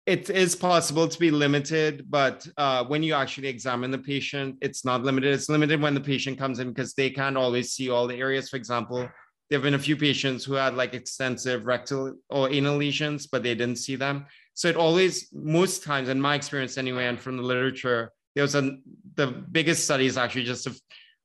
[0.06, 4.84] it is possible to be limited, but uh, when you actually examine the patient, it's
[4.84, 5.32] not limited.
[5.34, 8.48] It's limited when the patient comes in because they can't always see all the areas.
[8.48, 9.08] For example,
[9.48, 13.42] there have been a few patients who had like extensive rectal or anal lesions, but
[13.42, 14.26] they didn't see them.
[14.54, 18.54] So it always, most times, in my experience anyway, and from the literature, there was
[18.54, 18.76] a
[19.16, 20.68] the biggest study is actually just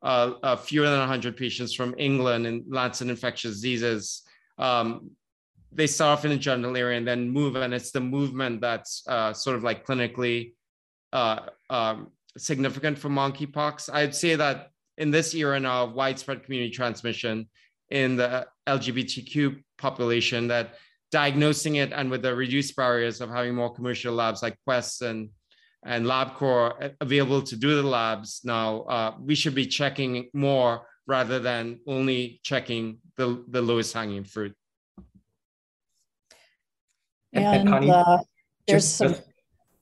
[0.02, 4.24] a, a fewer than 100 patients from England in Lancet Infectious Diseases.
[4.58, 5.12] Um,
[5.76, 9.04] they start off in the genital area and then move, and it's the movement that's
[9.08, 10.54] uh, sort of like clinically
[11.14, 12.08] uh, um,
[12.38, 13.90] significant for monkeypox.
[13.94, 17.50] I'd say that in this era now of widespread community transmission
[17.90, 20.76] in the LGBTQ population, that
[21.12, 25.30] diagnosing it and with the reduced barriers of having more commercial labs like Quest and
[25.86, 31.38] and LabCorp available to do the labs now, uh, we should be checking more rather
[31.38, 34.56] than only checking the, the lowest hanging fruit.
[37.36, 38.18] And, and Connie, uh,
[38.68, 39.10] there's just, some.
[39.10, 39.24] Just,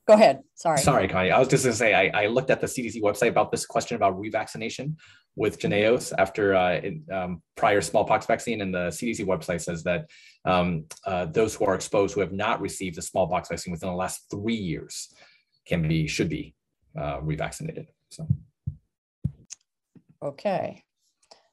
[0.06, 0.42] Go ahead.
[0.54, 0.78] Sorry.
[0.78, 1.30] Sorry, Connie.
[1.30, 3.64] I was just going to say, I, I looked at the CDC website about this
[3.64, 4.96] question about revaccination
[5.34, 8.60] with Jynneos after uh, in, um, prior smallpox vaccine.
[8.60, 10.10] And the CDC website says that
[10.44, 13.94] um, uh, those who are exposed who have not received a smallpox vaccine within the
[13.94, 15.10] last three years
[15.66, 16.54] can be, should be
[16.98, 17.86] uh, revaccinated.
[18.10, 18.28] So.
[20.22, 20.84] Okay.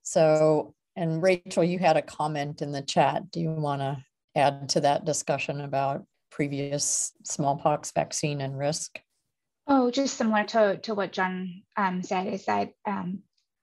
[0.03, 3.32] So, and Rachel, you had a comment in the chat.
[3.32, 4.03] Do you want to
[4.36, 8.99] add to that discussion about previous smallpox vaccine and risk?
[9.68, 13.20] Oh, just similar to, to what John um, said, is that um,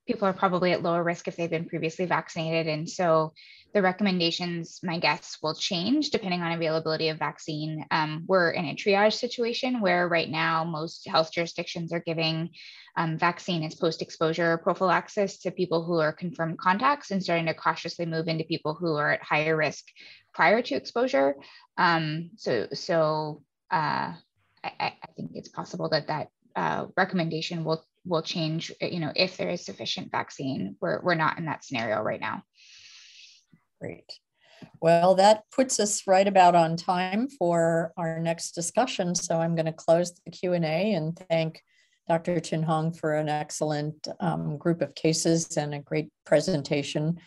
[0.07, 2.66] people are probably at lower risk if they've been previously vaccinated.
[2.66, 3.35] And so
[3.74, 7.85] the recommendations, my guess, will change depending on availability of vaccine.
[7.90, 12.51] Um, we're in a triage situation where right now most health jurisdictions are giving
[12.97, 18.07] um, vaccine as post-exposure prophylaxis to people who are confirmed contacts and starting to cautiously
[18.07, 19.85] move into people who are at higher risk
[20.39, 21.35] prior to exposure.
[21.77, 23.43] Um, so, so
[23.73, 24.15] uh,
[24.62, 28.70] I, I, think it's possible that that uh, recommendation will will change.
[28.81, 32.44] You know, if there is sufficient vaccine, we're we're not in that scenario right now.
[33.81, 34.05] Great.
[34.81, 39.16] Well, that puts us right about on time for our next discussion.
[39.16, 41.60] So I'm going to close the Q&A and thank
[42.09, 42.39] Dr.
[42.39, 47.19] Chin Hong for an excellent um, group of cases and a great presentation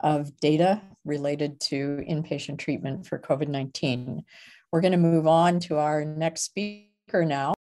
[0.00, 4.22] of data related to inpatient treatment for COVID-19.
[4.72, 7.54] We're going to move on to our next speaker now.